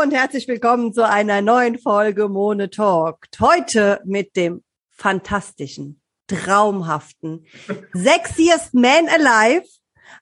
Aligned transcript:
Hallo 0.00 0.08
und 0.08 0.16
herzlich 0.16 0.48
willkommen 0.48 0.94
zu 0.94 1.06
einer 1.06 1.42
neuen 1.42 1.78
Folge 1.78 2.30
Mone 2.30 2.70
Talk. 2.70 3.26
Heute 3.38 4.00
mit 4.06 4.34
dem 4.34 4.62
fantastischen, 4.88 6.00
traumhaften, 6.26 7.44
sexiest 7.92 8.72
man 8.72 9.08
alive, 9.08 9.66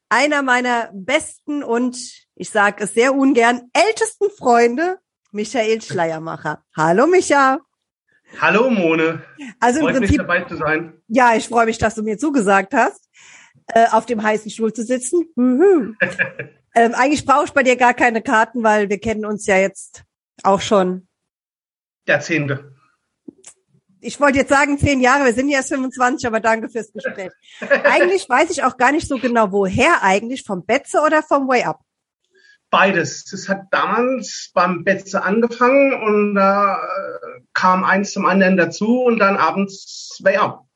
einer 0.09 0.43
meiner 0.43 0.91
besten 0.93 1.63
und 1.63 1.97
ich 2.35 2.51
sage 2.51 2.83
es 2.83 2.95
sehr 2.95 3.15
ungern 3.15 3.71
ältesten 3.73 4.31
Freunde, 4.37 4.99
Michael 5.31 5.81
Schleiermacher. 5.81 6.65
Hallo 6.77 7.07
Micha. 7.07 7.61
Hallo 8.41 8.71
Mone. 8.71 9.23
Also 9.61 9.79
Freut 9.79 9.95
im 9.95 10.01
Prinzip, 10.01 10.19
mich 10.19 10.27
dabei 10.27 10.41
zu 10.43 10.57
sein. 10.57 10.95
ja, 11.07 11.37
ich 11.37 11.47
freue 11.47 11.67
mich, 11.67 11.79
dass 11.79 11.95
du 11.95 12.03
mir 12.03 12.19
zugesagt 12.19 12.75
hast, 12.75 13.09
äh, 13.69 13.87
auf 13.93 14.07
dem 14.07 14.25
heißen 14.25 14.51
Stuhl 14.51 14.73
zu 14.73 14.83
sitzen. 14.83 15.29
Ähm, 16.79 16.95
eigentlich 16.95 17.27
brauche 17.27 17.47
ich 17.47 17.51
bei 17.51 17.65
dir 17.65 17.75
gar 17.75 17.93
keine 17.93 18.23
Karten, 18.23 18.63
weil 18.63 18.89
wir 18.89 19.01
kennen 19.01 19.25
uns 19.25 19.47
ja 19.47 19.57
jetzt 19.57 20.05
auch 20.45 20.61
schon. 20.61 21.09
Jahrzehnte. 22.07 22.73
Ich 24.01 24.21
wollte 24.21 24.39
jetzt 24.39 24.51
sagen 24.51 24.79
zehn 24.79 25.01
Jahre, 25.01 25.25
wir 25.25 25.35
sind 25.35 25.49
ja 25.49 25.57
erst 25.57 25.71
25, 25.71 26.25
aber 26.29 26.39
danke 26.39 26.69
fürs 26.69 26.93
Gespräch. 26.93 27.33
eigentlich 27.85 28.29
weiß 28.29 28.51
ich 28.51 28.63
auch 28.63 28.77
gar 28.77 28.93
nicht 28.93 29.09
so 29.09 29.19
genau, 29.19 29.51
woher 29.51 30.05
eigentlich, 30.05 30.45
vom 30.45 30.65
Betze 30.65 31.01
oder 31.01 31.25
vom 31.25 31.49
Way 31.49 31.65
Up. 31.65 31.81
Beides. 32.71 33.25
Das 33.25 33.49
hat 33.49 33.63
damals 33.73 34.53
beim 34.55 34.85
Betze 34.85 35.25
angefangen 35.25 35.95
und 36.01 36.37
da 36.37 36.77
äh, 36.77 37.41
kam 37.55 37.83
eins 37.83 38.13
zum 38.13 38.25
anderen 38.25 38.57
dazu 38.57 39.03
und 39.03 39.19
dann 39.19 39.37
abends 39.37 40.21
way 40.23 40.37
up. 40.37 40.68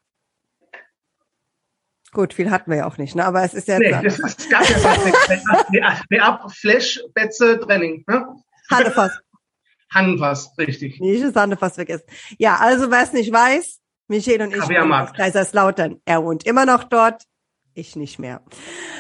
Gut, 2.12 2.34
viel 2.34 2.50
hatten 2.50 2.70
wir 2.70 2.78
ja 2.78 2.86
auch 2.86 2.98
nicht, 2.98 3.14
ne? 3.14 3.24
aber 3.24 3.42
es 3.42 3.54
ist 3.54 3.68
ja 3.68 3.78
Nee, 3.78 3.90
das 4.02 4.18
ist 4.18 4.50
gar 4.50 4.60
nicht 4.60 4.76
Way 6.10 6.20
up, 6.20 6.52
Flash, 6.52 7.00
Betze, 7.14 7.58
Training. 7.58 8.04
Ne? 8.06 8.26
Hannefass. 8.70 9.18
Handenfass, 9.92 10.52
richtig. 10.58 11.00
Nicht 11.00 11.24
das 11.24 11.34
Hannefass 11.34 11.74
vergessen. 11.74 12.04
Ja, 12.38 12.56
also 12.56 12.90
wer 12.90 13.02
es 13.02 13.12
nicht 13.12 13.32
weiß, 13.32 13.80
Michael 14.08 14.42
und 14.42 14.54
ich 14.54 14.62
aus 14.62 15.12
Kaiserslautern. 15.14 16.00
Er 16.04 16.22
wohnt 16.22 16.44
immer 16.44 16.66
noch 16.66 16.84
dort, 16.84 17.22
ich 17.74 17.96
nicht 17.96 18.18
mehr. 18.18 18.42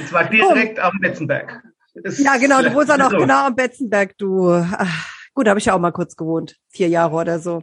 Und 0.00 0.08
zwar 0.08 0.24
direkt 0.28 0.78
am 0.78 0.98
Betzenberg. 1.00 1.62
Das 1.94 2.18
Ja, 2.18 2.36
genau, 2.38 2.60
du 2.60 2.68
ist- 2.68 2.74
wohnst 2.74 2.90
auch 2.90 2.96
noch 2.98 3.10
so. 3.10 3.18
genau 3.18 3.46
am 3.46 3.54
Betzenberg, 3.54 4.16
du. 4.16 4.50
Ach, 4.50 5.06
gut, 5.34 5.48
habe 5.48 5.58
ich 5.58 5.66
ja 5.66 5.74
auch 5.74 5.78
mal 5.78 5.92
kurz 5.92 6.16
gewohnt. 6.16 6.56
Vier 6.68 6.88
Jahre 6.88 7.14
oder 7.14 7.38
so. 7.38 7.62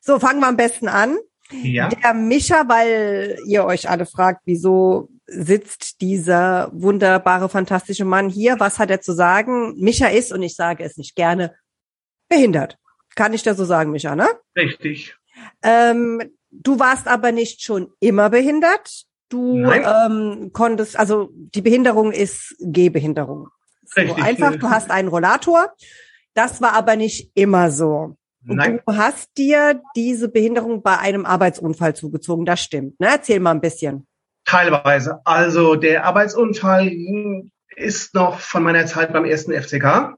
So, 0.00 0.18
fangen 0.18 0.40
wir 0.40 0.48
am 0.48 0.56
besten 0.56 0.88
an. 0.88 1.16
Ja, 1.62 1.88
Der 1.88 2.14
Micha, 2.14 2.68
weil 2.68 3.38
ihr 3.46 3.64
euch 3.64 3.88
alle 3.88 4.06
fragt, 4.06 4.42
wieso 4.44 5.08
sitzt 5.26 6.00
dieser 6.00 6.70
wunderbare, 6.72 7.48
fantastische 7.48 8.04
Mann 8.04 8.28
hier? 8.28 8.58
Was 8.58 8.78
hat 8.78 8.90
er 8.90 9.00
zu 9.00 9.12
sagen? 9.12 9.74
Micha 9.78 10.08
ist, 10.08 10.32
und 10.32 10.42
ich 10.42 10.56
sage 10.56 10.84
es 10.84 10.96
nicht 10.96 11.14
gerne, 11.16 11.54
behindert. 12.28 12.78
Kann 13.14 13.34
ich 13.34 13.42
da 13.42 13.54
so 13.54 13.64
sagen, 13.64 13.90
Micha, 13.90 14.16
ne? 14.16 14.28
richtig. 14.56 15.16
Ähm, 15.62 16.22
du 16.50 16.78
warst 16.78 17.08
aber 17.08 17.32
nicht 17.32 17.62
schon 17.62 17.92
immer 18.00 18.30
behindert. 18.30 19.04
Du 19.28 19.58
Nein. 19.58 19.84
ähm, 19.86 20.50
konntest, 20.52 20.98
also 20.98 21.30
die 21.32 21.62
Behinderung 21.62 22.12
ist 22.12 22.54
Gehbehinderung. 22.60 23.48
So 23.84 24.00
Richtig. 24.00 24.22
einfach, 24.22 24.56
du 24.56 24.70
hast 24.70 24.90
einen 24.90 25.08
Rollator. 25.08 25.72
Das 26.34 26.60
war 26.60 26.74
aber 26.74 26.96
nicht 26.96 27.30
immer 27.34 27.70
so. 27.70 28.16
Und 28.46 28.56
Nein. 28.56 28.80
Du 28.84 28.96
hast 28.96 29.30
dir 29.38 29.80
diese 29.94 30.28
Behinderung 30.28 30.82
bei 30.82 30.98
einem 30.98 31.26
Arbeitsunfall 31.26 31.94
zugezogen. 31.94 32.44
Das 32.44 32.60
stimmt. 32.60 32.98
Ne? 32.98 33.08
Erzähl 33.08 33.40
mal 33.40 33.52
ein 33.52 33.60
bisschen. 33.60 34.06
Teilweise. 34.44 35.20
Also 35.24 35.76
der 35.76 36.04
Arbeitsunfall 36.04 36.90
ist 37.76 38.14
noch 38.14 38.40
von 38.40 38.62
meiner 38.62 38.86
Zeit 38.86 39.12
beim 39.12 39.24
ersten 39.24 39.52
FCK. 39.52 40.14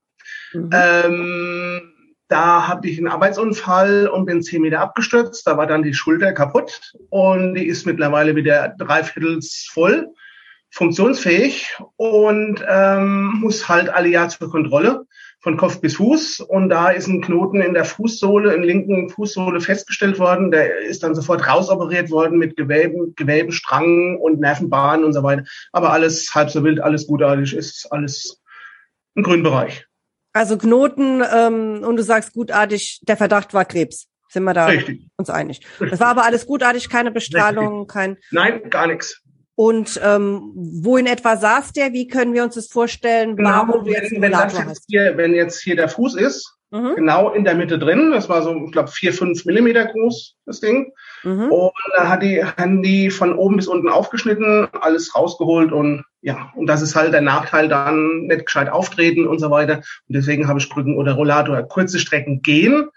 Mhm. 0.55 0.71
Ähm, 0.73 1.95
da 2.29 2.69
hatte 2.69 2.89
ich 2.89 2.99
einen 2.99 3.09
Arbeitsunfall 3.09 4.09
und 4.09 4.25
bin 4.25 4.43
zehn 4.43 4.63
Meter 4.63 4.81
abgestürzt. 4.81 5.47
Da 5.47 5.57
war 5.57 5.67
dann 5.67 5.83
die 5.83 5.95
Schulter 5.95 6.33
kaputt 6.33 6.93
und 7.11 7.55
die 7.55 7.67
ist 7.67 7.87
mittlerweile 7.87 8.35
wieder 8.35 8.75
dreiviertels 8.79 9.69
voll, 9.71 10.09
funktionsfähig 10.71 11.77
und 11.97 12.65
ähm, 12.67 13.35
muss 13.41 13.69
halt 13.69 13.91
alle 13.91 14.09
Jahr 14.09 14.31
zur 14.31 14.51
Kontrolle 14.51 15.05
von 15.45 15.59
Kopf 15.59 15.81
bis 15.81 15.97
Fuß. 15.97 16.41
Und 16.41 16.71
da 16.71 16.89
ist 16.89 17.07
ein 17.07 17.21
Knoten 17.21 17.61
in 17.61 17.75
der 17.75 17.85
Fußsohle, 17.85 18.55
im 18.55 18.63
linken 18.63 19.11
Fußsohle 19.11 19.61
festgestellt 19.61 20.19
worden. 20.19 20.51
Der 20.51 20.81
ist 20.81 21.03
dann 21.03 21.15
sofort 21.15 21.47
rausoperiert 21.47 22.11
worden 22.11 22.39
mit 22.39 22.57
Geweben, 22.57 23.15
Gewebestrang 23.15 24.17
und 24.17 24.41
Nervenbahnen 24.41 25.05
und 25.05 25.13
so 25.13 25.23
weiter. 25.23 25.45
Aber 25.73 25.93
alles 25.93 26.35
halb 26.35 26.51
so 26.51 26.65
wild, 26.65 26.81
alles 26.81 27.07
gutartig, 27.07 27.55
ist 27.55 27.87
alles 27.93 28.41
im 29.15 29.23
grünen 29.23 29.43
Bereich. 29.43 29.87
Also 30.33 30.57
Knoten 30.57 31.23
ähm, 31.31 31.85
und 31.85 31.97
du 31.97 32.03
sagst 32.03 32.33
gutartig, 32.33 33.01
der 33.03 33.19
Verdacht 33.19 33.53
war 33.53 33.67
Krebs. 33.67 34.09
Sind 34.31 34.45
wir 34.45 34.55
da 34.55 34.67
Richtig. 34.67 35.07
uns 35.17 35.29
einig? 35.29 35.61
Das 35.79 36.01
war 36.01 36.09
aber 36.09 36.25
alles 36.25 36.47
gutartig, 36.47 36.89
keine 36.89 37.11
Bestrahlung, 37.13 37.87
kein 37.87 38.17
Nein, 38.31 38.71
gar 38.71 38.87
nichts. 38.87 39.23
Und 39.57 40.01
ähm, 40.03 40.53
wo 40.55 40.97
in 40.97 41.07
etwa 41.07 41.37
saß 41.37 41.73
der? 41.73 41.93
Wie 41.93 42.09
können 42.09 42.35
wir 42.35 42.43
uns 42.43 42.57
das 42.57 42.67
vorstellen? 42.67 43.37
Warum 43.39 43.85
du 43.85 43.91
jetzt 43.91 44.11
Genau, 44.11 44.23
wenn, 44.23 44.33
wenn, 44.33 44.69
jetzt 44.69 44.85
hier, 44.89 45.17
wenn 45.17 45.35
jetzt 45.35 45.63
hier 45.63 45.77
der 45.77 45.89
Fuß 45.89 46.17
ist, 46.17 46.55
Mhm. 46.75 46.97
genau 46.97 47.31
in 47.31 47.45
der 47.45 47.55
Mitte 47.55 47.79
drin, 47.79 48.11
das 48.11 48.29
war 48.29 48.43
so, 48.43 48.65
ich 48.67 48.73
glaube, 48.73 48.91
vier, 48.91 49.13
fünf 49.13 49.45
Millimeter 49.45 49.85
groß, 49.85 50.35
das 50.45 50.59
Ding. 50.59 50.93
Mhm. 51.23 51.53
Und 51.53 51.73
dann 51.97 52.09
hat 52.09 52.25
die, 52.25 52.43
haben 52.45 52.83
die 52.83 53.11
von 53.11 53.33
oben 53.39 53.57
bis 53.57 53.69
unten 53.69 53.89
aufgeschnitten, 53.89 54.67
alles 54.73 55.15
rausgeholt 55.15 55.71
und 55.71 56.05
ja, 56.21 56.51
und 56.57 56.67
das 56.67 56.83
ist 56.83 56.97
halt 56.97 57.13
der 57.13 57.21
Nachteil 57.21 57.69
dann 57.69 58.27
nicht 58.27 58.47
gescheit 58.47 58.69
auftreten 58.69 59.29
und 59.29 59.39
so 59.39 59.53
weiter. 59.53 59.77
Und 59.77 60.17
deswegen 60.17 60.49
habe 60.49 60.59
ich 60.59 60.69
Krücken 60.69 60.97
oder 60.97 61.13
Rollator. 61.13 61.63
Kurze 61.63 62.01
Strecken 62.01 62.43
gehen. 62.43 62.89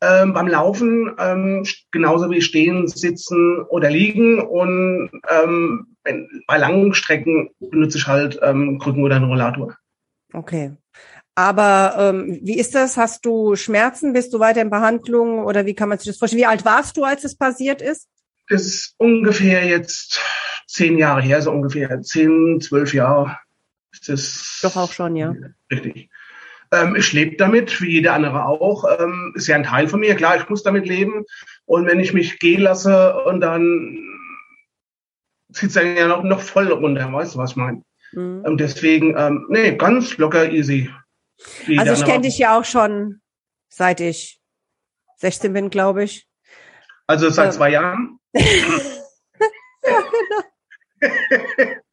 Ähm, 0.00 0.32
beim 0.32 0.46
Laufen 0.46 1.12
ähm, 1.18 1.64
genauso 1.90 2.30
wie 2.30 2.40
stehen, 2.40 2.86
sitzen 2.86 3.62
oder 3.62 3.90
liegen 3.90 4.38
und 4.40 5.10
ähm, 5.28 5.87
wenn, 6.08 6.42
bei 6.46 6.56
langen 6.56 6.94
Strecken 6.94 7.50
benutze 7.60 7.98
ich 7.98 8.06
halt 8.06 8.38
ähm, 8.42 8.78
Krücken 8.78 9.04
oder 9.04 9.16
einen 9.16 9.26
Rollator. 9.26 9.76
Okay. 10.32 10.72
Aber 11.34 11.94
ähm, 11.98 12.40
wie 12.42 12.58
ist 12.58 12.74
das? 12.74 12.96
Hast 12.96 13.24
du 13.24 13.54
Schmerzen? 13.54 14.12
Bist 14.12 14.32
du 14.32 14.40
weiter 14.40 14.60
in 14.60 14.70
Behandlung? 14.70 15.44
Oder 15.44 15.66
wie 15.66 15.74
kann 15.74 15.88
man 15.88 15.98
sich 15.98 16.08
das 16.08 16.18
vorstellen? 16.18 16.42
Wie 16.42 16.46
alt 16.46 16.64
warst 16.64 16.96
du, 16.96 17.04
als 17.04 17.24
es 17.24 17.36
passiert 17.36 17.80
ist? 17.80 18.08
Das 18.48 18.62
ist 18.62 18.94
ungefähr 18.96 19.64
jetzt 19.64 20.20
zehn 20.66 20.98
Jahre 20.98 21.20
her, 21.22 21.40
so 21.42 21.52
ungefähr 21.52 22.00
zehn, 22.02 22.60
zwölf 22.60 22.92
Jahre. 22.94 23.38
Ist 23.92 24.08
das 24.08 24.58
Doch 24.62 24.76
auch 24.76 24.92
schon, 24.92 25.14
ja. 25.14 25.34
Richtig. 25.70 26.10
Ähm, 26.72 26.96
ich 26.96 27.12
lebe 27.12 27.36
damit, 27.36 27.80
wie 27.80 27.92
jeder 27.92 28.14
andere 28.14 28.46
auch. 28.46 28.84
Ähm, 28.98 29.32
ist 29.36 29.46
ja 29.46 29.56
ein 29.56 29.62
Teil 29.62 29.88
von 29.88 30.00
mir, 30.00 30.14
klar, 30.16 30.36
ich 30.36 30.48
muss 30.48 30.62
damit 30.62 30.86
leben. 30.86 31.24
Und 31.66 31.86
wenn 31.86 32.00
ich 32.00 32.12
mich 32.12 32.38
gehen 32.38 32.62
lasse 32.62 33.22
und 33.24 33.40
dann 33.40 33.98
zieht 35.52 35.68
es 35.68 35.74
dann 35.74 35.96
ja 35.96 36.06
noch, 36.08 36.22
noch 36.22 36.40
voll 36.40 36.70
runter, 36.72 37.12
weißt 37.12 37.34
du, 37.34 37.38
was 37.38 37.50
ich 37.52 37.56
meine? 37.56 37.82
Mhm. 38.12 38.42
Und 38.44 38.58
deswegen, 38.58 39.16
ähm, 39.16 39.46
nee, 39.48 39.76
ganz 39.76 40.16
locker, 40.18 40.50
easy. 40.50 40.90
Wie 41.66 41.78
Also 41.78 41.92
ich 41.92 42.04
kenne 42.04 42.22
dich 42.22 42.38
ja 42.38 42.58
auch 42.58 42.64
schon 42.64 43.20
seit 43.68 44.00
ich 44.00 44.40
16 45.18 45.52
bin, 45.52 45.70
glaube 45.70 46.04
ich. 46.04 46.26
Also 47.06 47.30
seit 47.30 47.46
Ja. 47.46 47.52
zwei 47.52 47.70
Jahren. 47.70 48.18
Ja, 49.84 50.02
genau. 50.10 51.80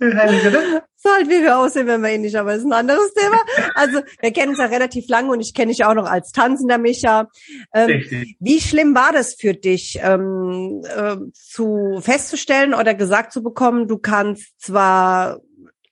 Herrlich, 0.00 0.46
oder? 0.46 0.82
So 0.96 1.10
halt 1.10 1.28
wie 1.28 1.42
wir 1.42 1.58
aussehen, 1.58 1.86
wenn 1.86 2.02
wir 2.02 2.10
ähnlich, 2.10 2.38
aber 2.38 2.50
das 2.50 2.60
ist 2.60 2.66
ein 2.66 2.72
anderes 2.72 3.12
Thema. 3.14 3.38
Also 3.74 4.00
wir 4.20 4.32
kennen 4.32 4.50
uns 4.50 4.58
ja 4.58 4.66
relativ 4.66 5.08
lange 5.08 5.30
und 5.30 5.40
ich 5.40 5.54
kenne 5.54 5.72
dich 5.72 5.84
auch 5.84 5.94
noch 5.94 6.06
als 6.06 6.32
tanzender 6.32 6.78
Micha. 6.78 7.28
Ähm, 7.74 7.86
Richtig. 7.86 8.36
wie 8.38 8.60
schlimm 8.60 8.94
war 8.94 9.12
das 9.12 9.34
für 9.34 9.54
dich, 9.54 9.98
ähm, 10.02 10.82
äh, 10.84 11.16
zu 11.32 12.00
festzustellen 12.00 12.74
oder 12.74 12.94
gesagt 12.94 13.32
zu 13.32 13.42
bekommen, 13.42 13.88
du 13.88 13.98
kannst 13.98 14.60
zwar 14.60 15.40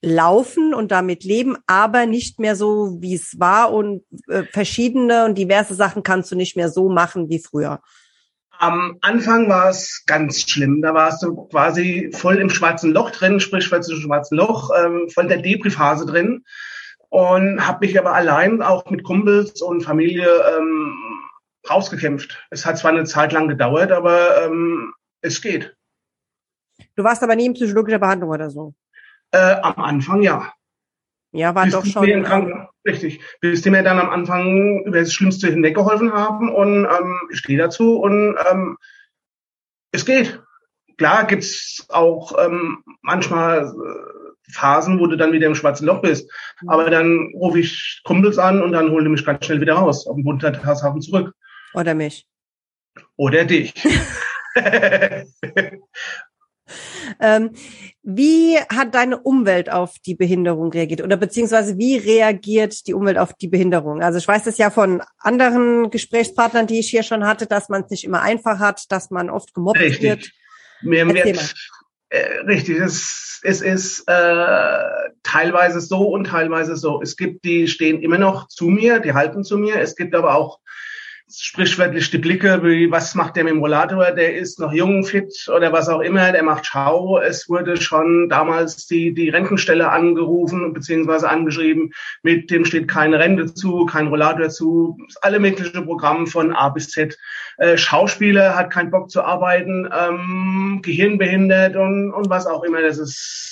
laufen 0.01 0.75
und 0.75 0.93
damit 0.93 1.25
leben, 1.25 1.57
aber 1.67 2.07
nicht 2.07 2.39
mehr 2.39 2.55
so, 2.55 2.99
wie 3.01 3.15
es 3.15 3.39
war 3.41 3.73
und 3.73 4.05
äh, 4.29 4.45
verschiedene 4.45 5.25
und 5.25 5.37
diverse 5.37 5.75
Sachen 5.75 6.03
kannst 6.03 6.31
du 6.31 6.37
nicht 6.37 6.57
mehr 6.57 6.69
so 6.69 6.89
machen 6.89 7.29
wie 7.29 7.41
früher. 7.41 7.81
Am 8.61 8.99
Anfang 9.03 9.49
war 9.49 9.69
es 9.69 10.03
ganz 10.07 10.43
schlimm. 10.43 10.83
Da 10.83 10.93
warst 10.93 11.23
du 11.23 11.47
quasi 11.47 12.11
voll 12.13 12.37
im 12.37 12.51
schwarzen 12.51 12.93
Loch 12.93 13.11
drin, 13.13 13.39
sprich 13.39 13.69
voll 13.69 13.79
im 13.79 14.01
schwarzen 14.01 14.37
Loch, 14.37 14.71
ähm, 14.77 15.09
voll 15.09 15.29
der 15.29 15.41
Depri-Phase 15.41 16.07
drin. 16.07 16.45
Und 17.09 17.67
habe 17.67 17.87
mich 17.87 17.99
aber 17.99 18.15
allein 18.15 18.61
auch 18.61 18.91
mit 18.91 19.05
Kumpels 19.05 19.63
und 19.63 19.83
Familie 19.83 20.29
ähm, 20.57 20.95
rausgekämpft. 21.71 22.47
Es 22.51 22.67
hat 22.67 22.79
zwar 22.79 22.91
eine 22.91 23.05
Zeit 23.05 23.33
lang 23.33 23.49
gedauert, 23.49 23.93
aber 23.93 24.45
ähm, 24.45 24.93
es 25.21 25.41
geht. 25.41 25.77
Du 26.97 27.05
warst 27.05 27.23
aber 27.23 27.37
nie 27.37 27.47
in 27.47 27.55
psychologischer 27.55 28.01
Behandlung 28.01 28.31
oder 28.31 28.51
so? 28.51 28.75
Äh, 29.31 29.55
am 29.63 29.81
Anfang 29.83 30.23
ja. 30.23 30.53
Ja, 31.33 31.55
war 31.55 31.67
doch 31.69 31.85
schon. 31.85 32.05
Richtig. 32.89 33.21
Bis 33.41 33.61
die 33.61 33.71
mir 33.71 33.83
dann 33.83 33.99
am 33.99 34.09
Anfang 34.09 34.83
über 34.85 34.99
das 34.99 35.13
Schlimmste 35.13 35.49
hinweggeholfen 35.49 36.13
haben 36.13 36.49
und 36.49 36.87
ähm, 36.87 37.21
ich 37.31 37.39
stehe 37.39 37.59
dazu 37.59 38.01
und 38.01 38.37
ähm, 38.51 38.79
es 39.93 40.07
geht. 40.07 40.43
Klar 40.97 41.27
gibt's 41.27 41.87
auch 41.91 42.33
ähm, 42.43 42.83
manchmal 43.03 43.67
äh, 43.67 44.53
Phasen, 44.53 44.99
wo 44.99 45.07
du 45.07 45.17
dann 45.17 45.33
wieder 45.33 45.47
im 45.47 45.55
schwarzen 45.55 45.87
Loch 45.87 46.01
bist. 46.01 46.33
Mhm. 46.63 46.71
Aber 46.71 46.89
dann 46.89 47.31
rufe 47.35 47.61
ich 47.61 48.01
Kumpels 48.05 48.39
an 48.39 48.63
und 48.63 48.73
dann 48.73 48.91
holen 48.91 49.05
die 49.05 49.11
mich 49.11 49.25
ganz 49.25 49.45
schnell 49.45 49.61
wieder 49.61 49.75
raus, 49.75 50.07
auf 50.07 50.17
den 50.17 50.25
Bundeshafen 50.25 51.03
zurück. 51.03 51.35
Oder 51.75 51.95
mich. 51.95 52.27
Oder 53.17 53.45
dich. 53.45 53.75
ähm, 57.21 57.51
wie 58.03 58.57
hat 58.57 58.95
deine 58.95 59.19
Umwelt 59.19 59.71
auf 59.71 59.95
die 60.05 60.15
Behinderung 60.15 60.73
reagiert 60.73 61.03
oder 61.03 61.17
beziehungsweise 61.17 61.79
wie 61.79 61.97
reagiert 61.97 62.87
die 62.87 62.95
Umwelt 62.95 63.19
auf 63.19 63.35
die 63.35 63.49
Behinderung? 63.49 64.03
Also 64.03 64.19
ich 64.19 64.29
weiß 64.29 64.47
es 64.47 64.59
ja 64.59 64.71
von 64.71 65.03
anderen 65.19 65.91
Gesprächspartnern, 65.91 66.67
die 66.67 66.79
ich 66.79 66.91
hier 66.91 67.03
schon 67.03 67.27
hatte, 67.27 67.47
dass 67.47 67.69
man 67.69 67.85
es 67.85 67.91
nicht 67.91 68.05
immer 68.05 68.23
einfach 68.23 68.59
hat, 68.59 68.91
dass 68.91 69.11
man 69.11 69.31
oft 69.31 69.55
gemobbt 69.55 69.81
richtig. 69.81 70.03
wird. 70.03 70.31
Mir 70.81 71.07
wird, 71.09 71.55
äh, 72.11 72.39
richtig, 72.47 72.79
es, 72.79 73.41
es 73.43 73.61
ist 73.61 74.05
äh, 74.07 74.85
teilweise 75.23 75.81
so 75.81 76.09
und 76.09 76.29
teilweise 76.29 76.77
so. 76.77 77.03
Es 77.03 77.17
gibt, 77.17 77.45
die 77.45 77.69
stehen 77.69 78.01
immer 78.01 78.19
noch 78.19 78.49
zu 78.49 78.67
mir, 78.67 79.01
die 79.01 79.13
halten 79.13 79.45
zu 79.45 79.59
mir. 79.59 79.81
Es 79.81 79.97
gibt 79.97 80.15
aber 80.15 80.35
auch 80.35 80.61
sprichwörtlich 81.31 82.11
die 82.11 82.19
Blicke, 82.19 82.63
wie 82.63 82.91
was 82.91 83.15
macht 83.15 83.37
der 83.37 83.45
mit 83.45 83.53
dem 83.53 83.61
Rollator, 83.61 84.13
der 84.13 84.37
ist 84.37 84.59
noch 84.59 84.73
jung, 84.73 85.05
fit 85.05 85.33
oder 85.55 85.73
was 85.73 85.89
auch 85.89 86.01
immer, 86.01 86.33
der 86.33 86.43
macht 86.43 86.67
Schau. 86.67 87.19
Es 87.19 87.49
wurde 87.49 87.77
schon 87.77 88.29
damals 88.29 88.87
die, 88.87 89.13
die 89.13 89.29
Rentenstelle 89.29 89.91
angerufen 89.91 90.73
bzw. 90.73 91.27
angeschrieben, 91.27 91.93
mit 92.23 92.51
dem 92.51 92.65
steht 92.65 92.89
keine 92.89 93.19
Rente 93.19 93.53
zu, 93.53 93.87
kein 93.87 94.09
Rollator 94.09 94.49
zu, 94.49 94.97
alle 95.21 95.39
möglichen 95.39 95.85
Programme 95.85 96.27
von 96.27 96.53
A 96.53 96.69
bis 96.71 96.91
Z. 96.91 97.19
Äh, 97.59 97.77
Schauspieler 97.77 98.57
hat 98.57 98.71
keinen 98.71 98.91
Bock 98.91 99.11
zu 99.11 99.23
arbeiten, 99.23 99.89
ähm, 99.93 100.81
gehirnbehindert 100.83 101.77
und, 101.77 102.13
und 102.13 102.31
was 102.31 102.47
auch 102.47 102.63
immer, 102.63 102.81
das 102.81 102.99
ist 102.99 103.49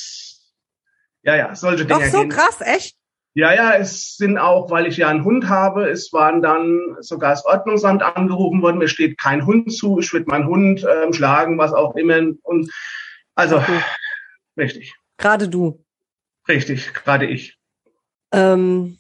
ja, 1.27 1.35
ja, 1.35 1.55
solche 1.57 1.85
Dinge. 1.85 2.01
Doch 2.01 2.07
so 2.07 2.21
gehen. 2.21 2.29
krass, 2.31 2.61
echt? 2.61 2.97
Ja, 3.37 3.53
ja, 3.53 3.75
es 3.75 4.17
sind 4.17 4.39
auch, 4.39 4.71
weil 4.71 4.87
ich 4.87 4.97
ja 4.97 5.09
einen 5.09 5.23
Hund 5.23 5.51
habe, 5.51 5.91
es 5.91 6.11
waren 6.11 6.41
dann 6.41 6.97
sogar 7.01 7.33
das 7.33 7.45
Ordnungsamt 7.45 8.03
angerufen 8.03 8.63
worden, 8.63 8.79
mir 8.79 8.89
steht 8.89 9.19
kein 9.19 9.45
Hund 9.45 9.71
zu, 9.71 9.99
ich 9.99 10.11
würde 10.15 10.25
meinen 10.27 10.47
Hund 10.47 10.83
äh, 10.83 11.13
schlagen, 11.13 11.59
was 11.59 11.75
auch 11.75 11.97
immer. 11.97 12.19
Und 12.43 12.73
also 13.35 13.59
okay. 13.59 13.81
richtig. 14.57 14.95
Gerade 15.19 15.51
du. 15.51 15.85
Richtig, 16.49 16.95
gerade 16.95 17.27
ich. 17.27 17.59
Ähm, 18.33 18.97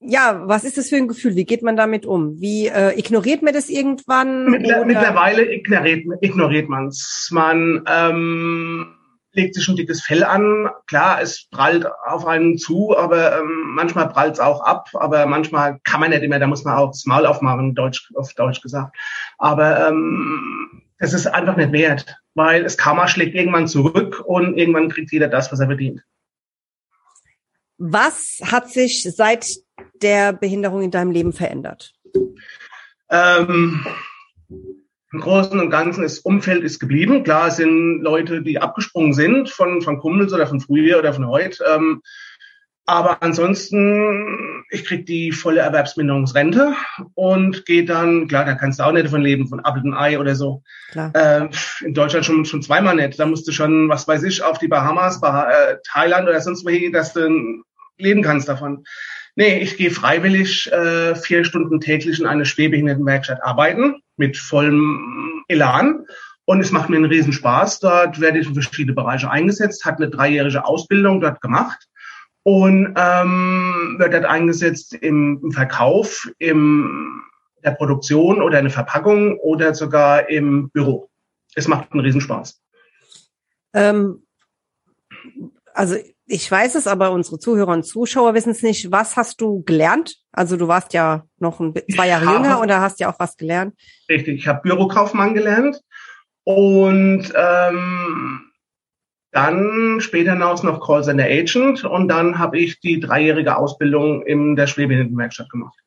ja, 0.00 0.48
was 0.48 0.64
ist 0.64 0.78
das 0.78 0.88
für 0.88 0.96
ein 0.96 1.08
Gefühl? 1.08 1.36
Wie 1.36 1.44
geht 1.44 1.62
man 1.62 1.76
damit 1.76 2.06
um? 2.06 2.40
Wie 2.40 2.68
äh, 2.68 2.98
ignoriert 2.98 3.42
man 3.42 3.52
das 3.52 3.68
irgendwann? 3.68 4.46
Mittler, 4.52 4.86
mittlerweile 4.86 5.52
ignoriert, 5.52 6.06
ignoriert 6.22 6.70
man 6.70 6.86
es. 6.86 7.28
Man 7.30 7.84
ähm, 7.86 8.95
legt 9.36 9.54
sich 9.54 9.68
ein 9.68 9.76
dickes 9.76 10.02
Fell 10.02 10.24
an. 10.24 10.68
Klar, 10.86 11.20
es 11.20 11.46
prallt 11.50 11.86
auf 12.06 12.26
einen 12.26 12.58
zu, 12.58 12.96
aber 12.96 13.38
ähm, 13.38 13.74
manchmal 13.74 14.08
prallt 14.08 14.34
es 14.34 14.40
auch 14.40 14.60
ab, 14.60 14.88
aber 14.94 15.26
manchmal 15.26 15.78
kann 15.84 16.00
man 16.00 16.10
nicht 16.10 16.22
immer, 16.22 16.38
da 16.38 16.46
muss 16.46 16.64
man 16.64 16.76
auch 16.76 16.90
das 16.90 17.06
Maul 17.06 17.26
aufmachen, 17.26 17.74
Deutsch, 17.74 18.10
auf 18.14 18.32
Deutsch 18.34 18.60
gesagt. 18.60 18.96
Aber 19.38 19.88
ähm, 19.88 20.82
es 20.98 21.12
ist 21.12 21.26
einfach 21.26 21.56
nicht 21.56 21.72
wert, 21.72 22.16
weil 22.34 22.62
das 22.62 22.76
Karma 22.76 23.06
schlägt 23.06 23.34
irgendwann 23.34 23.68
zurück 23.68 24.22
und 24.24 24.56
irgendwann 24.56 24.88
kriegt 24.88 25.12
jeder 25.12 25.28
das, 25.28 25.52
was 25.52 25.60
er 25.60 25.66
verdient. 25.66 26.02
Was 27.78 28.40
hat 28.42 28.70
sich 28.70 29.02
seit 29.02 29.46
der 30.00 30.32
Behinderung 30.32 30.82
in 30.82 30.90
deinem 30.90 31.10
Leben 31.10 31.32
verändert? 31.32 31.94
Ähm, 33.10 33.86
im 35.12 35.20
Großen 35.20 35.58
und 35.58 35.70
Ganzen 35.70 36.02
das 36.02 36.18
Umfeld 36.18 36.64
ist 36.64 36.80
geblieben. 36.80 37.22
Klar 37.22 37.48
es 37.48 37.56
sind 37.56 38.00
Leute, 38.00 38.42
die 38.42 38.58
abgesprungen 38.58 39.12
sind 39.12 39.50
von, 39.50 39.82
von 39.82 39.98
Kumpels 39.98 40.32
oder 40.32 40.46
von 40.46 40.60
früher 40.60 40.98
oder 40.98 41.12
von 41.12 41.26
heute. 41.26 41.64
Ähm, 41.74 42.02
aber 42.88 43.20
ansonsten, 43.20 44.64
ich 44.70 44.84
krieg 44.84 45.06
die 45.06 45.32
volle 45.32 45.60
Erwerbsminderungsrente 45.60 46.72
und 47.14 47.66
gehe 47.66 47.84
dann, 47.84 48.28
klar, 48.28 48.44
da 48.44 48.54
kannst 48.54 48.78
du 48.78 48.84
auch 48.84 48.92
nicht 48.92 49.06
davon 49.06 49.22
leben, 49.22 49.48
von 49.48 49.58
Apple 49.58 49.82
und 49.82 49.94
Ei 49.94 50.20
oder 50.20 50.36
so. 50.36 50.62
Klar. 50.92 51.10
Äh, 51.14 51.48
in 51.84 51.94
Deutschland 51.94 52.24
schon, 52.24 52.44
schon 52.44 52.62
zweimal 52.62 52.94
nicht. 52.94 53.18
Da 53.18 53.26
musst 53.26 53.48
du 53.48 53.52
schon, 53.52 53.88
was 53.88 54.06
weiß 54.06 54.22
ich, 54.22 54.40
auf 54.42 54.58
die 54.58 54.68
Bahamas, 54.68 55.20
bah 55.20 55.50
äh, 55.50 55.78
Thailand 55.84 56.28
oder 56.28 56.40
sonst 56.40 56.64
wohin, 56.64 56.92
dass 56.92 57.12
du 57.12 57.62
leben 57.98 58.22
kannst 58.22 58.48
davon. 58.48 58.84
Nee, 59.38 59.58
ich 59.58 59.76
gehe 59.76 59.90
freiwillig 59.90 60.72
äh, 60.72 61.14
vier 61.14 61.44
Stunden 61.44 61.78
täglich 61.80 62.18
in 62.18 62.26
eine 62.26 62.46
Schwerbehindertenwerkstatt 62.46 63.42
arbeiten 63.42 64.00
mit 64.16 64.38
vollem 64.38 65.44
Elan. 65.48 66.06
Und 66.46 66.60
es 66.60 66.72
macht 66.72 66.88
mir 66.88 66.96
einen 66.96 67.04
Riesenspaß. 67.04 67.80
Dort 67.80 68.20
werde 68.20 68.38
ich 68.38 68.46
in 68.46 68.54
verschiedene 68.54 68.94
Bereiche 68.94 69.30
eingesetzt, 69.30 69.84
hat 69.84 69.96
eine 69.96 70.08
dreijährige 70.08 70.64
Ausbildung 70.64 71.20
dort 71.20 71.42
gemacht 71.42 71.86
und 72.44 72.94
ähm, 72.96 73.96
wird 73.98 74.14
dort 74.14 74.24
eingesetzt 74.24 74.94
im, 74.94 75.40
im 75.42 75.52
Verkauf, 75.52 76.30
im 76.38 77.22
der 77.62 77.72
Produktion 77.72 78.40
oder 78.40 78.58
in 78.58 78.66
der 78.66 78.72
Verpackung 78.72 79.38
oder 79.40 79.74
sogar 79.74 80.30
im 80.30 80.70
Büro. 80.70 81.10
Es 81.56 81.68
macht 81.68 81.92
einen 81.92 82.00
Riesenspaß. 82.00 82.62
Ähm, 83.74 84.22
also 85.74 85.96
ich 86.26 86.50
weiß 86.50 86.74
es, 86.74 86.86
aber 86.86 87.12
unsere 87.12 87.38
Zuhörer 87.38 87.72
und 87.72 87.84
Zuschauer 87.84 88.34
wissen 88.34 88.50
es 88.50 88.62
nicht. 88.62 88.90
Was 88.90 89.16
hast 89.16 89.40
du 89.40 89.62
gelernt? 89.62 90.16
Also 90.32 90.56
du 90.56 90.66
warst 90.66 90.92
ja 90.92 91.24
noch 91.38 91.60
ein, 91.60 91.72
zwei 91.94 92.08
Jahre 92.08 92.26
habe, 92.26 92.36
jünger 92.36 92.60
und 92.60 92.68
da 92.68 92.80
hast 92.80 92.98
ja 92.98 93.12
auch 93.12 93.18
was 93.20 93.36
gelernt. 93.36 93.74
Richtig, 94.08 94.40
ich 94.40 94.48
habe 94.48 94.62
Bürokaufmann 94.62 95.34
gelernt 95.34 95.80
und 96.44 97.32
ähm, 97.34 98.40
dann 99.30 100.00
später 100.00 100.32
hinaus 100.32 100.62
noch 100.62 100.84
Callcenter 100.84 101.24
Agent 101.24 101.84
und 101.84 102.08
dann 102.08 102.38
habe 102.38 102.58
ich 102.58 102.80
die 102.80 102.98
dreijährige 102.98 103.56
Ausbildung 103.56 104.22
in 104.26 104.56
der 104.56 104.66
Schwerbehindertenwerkstatt 104.66 105.50
gemacht. 105.50 105.78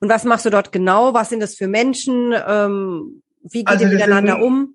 Und 0.00 0.10
was 0.10 0.24
machst 0.24 0.44
du 0.44 0.50
dort 0.50 0.72
genau? 0.72 1.14
Was 1.14 1.30
sind 1.30 1.40
das 1.40 1.54
für 1.54 1.68
Menschen? 1.68 2.34
Ähm, 2.46 3.22
wie 3.42 3.64
geht 3.64 3.68
also 3.68 3.84
ihr 3.84 3.92
miteinander 3.92 4.34
sind, 4.34 4.42
um? 4.42 4.74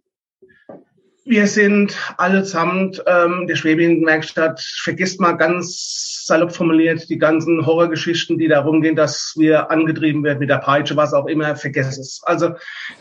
Wir 1.27 1.47
sind 1.47 1.97
allesamt 2.17 3.03
ähm, 3.07 3.47
der 3.47 3.55
Schwebehindertenwerkstatt, 3.55 4.61
vergisst 4.61 5.19
mal 5.19 5.33
ganz 5.33 6.23
salopp 6.25 6.55
formuliert 6.55 7.09
die 7.09 7.17
ganzen 7.17 7.65
Horrorgeschichten, 7.65 8.37
die 8.37 8.47
darum 8.47 8.81
gehen, 8.81 8.95
dass 8.95 9.33
wir 9.35 9.71
angetrieben 9.71 10.23
werden 10.23 10.37
mit 10.37 10.51
der 10.51 10.59
Peitsche, 10.59 10.95
was 10.95 11.13
auch 11.13 11.25
immer, 11.25 11.55
vergesst 11.55 11.97
es. 11.99 12.21
Also 12.23 12.51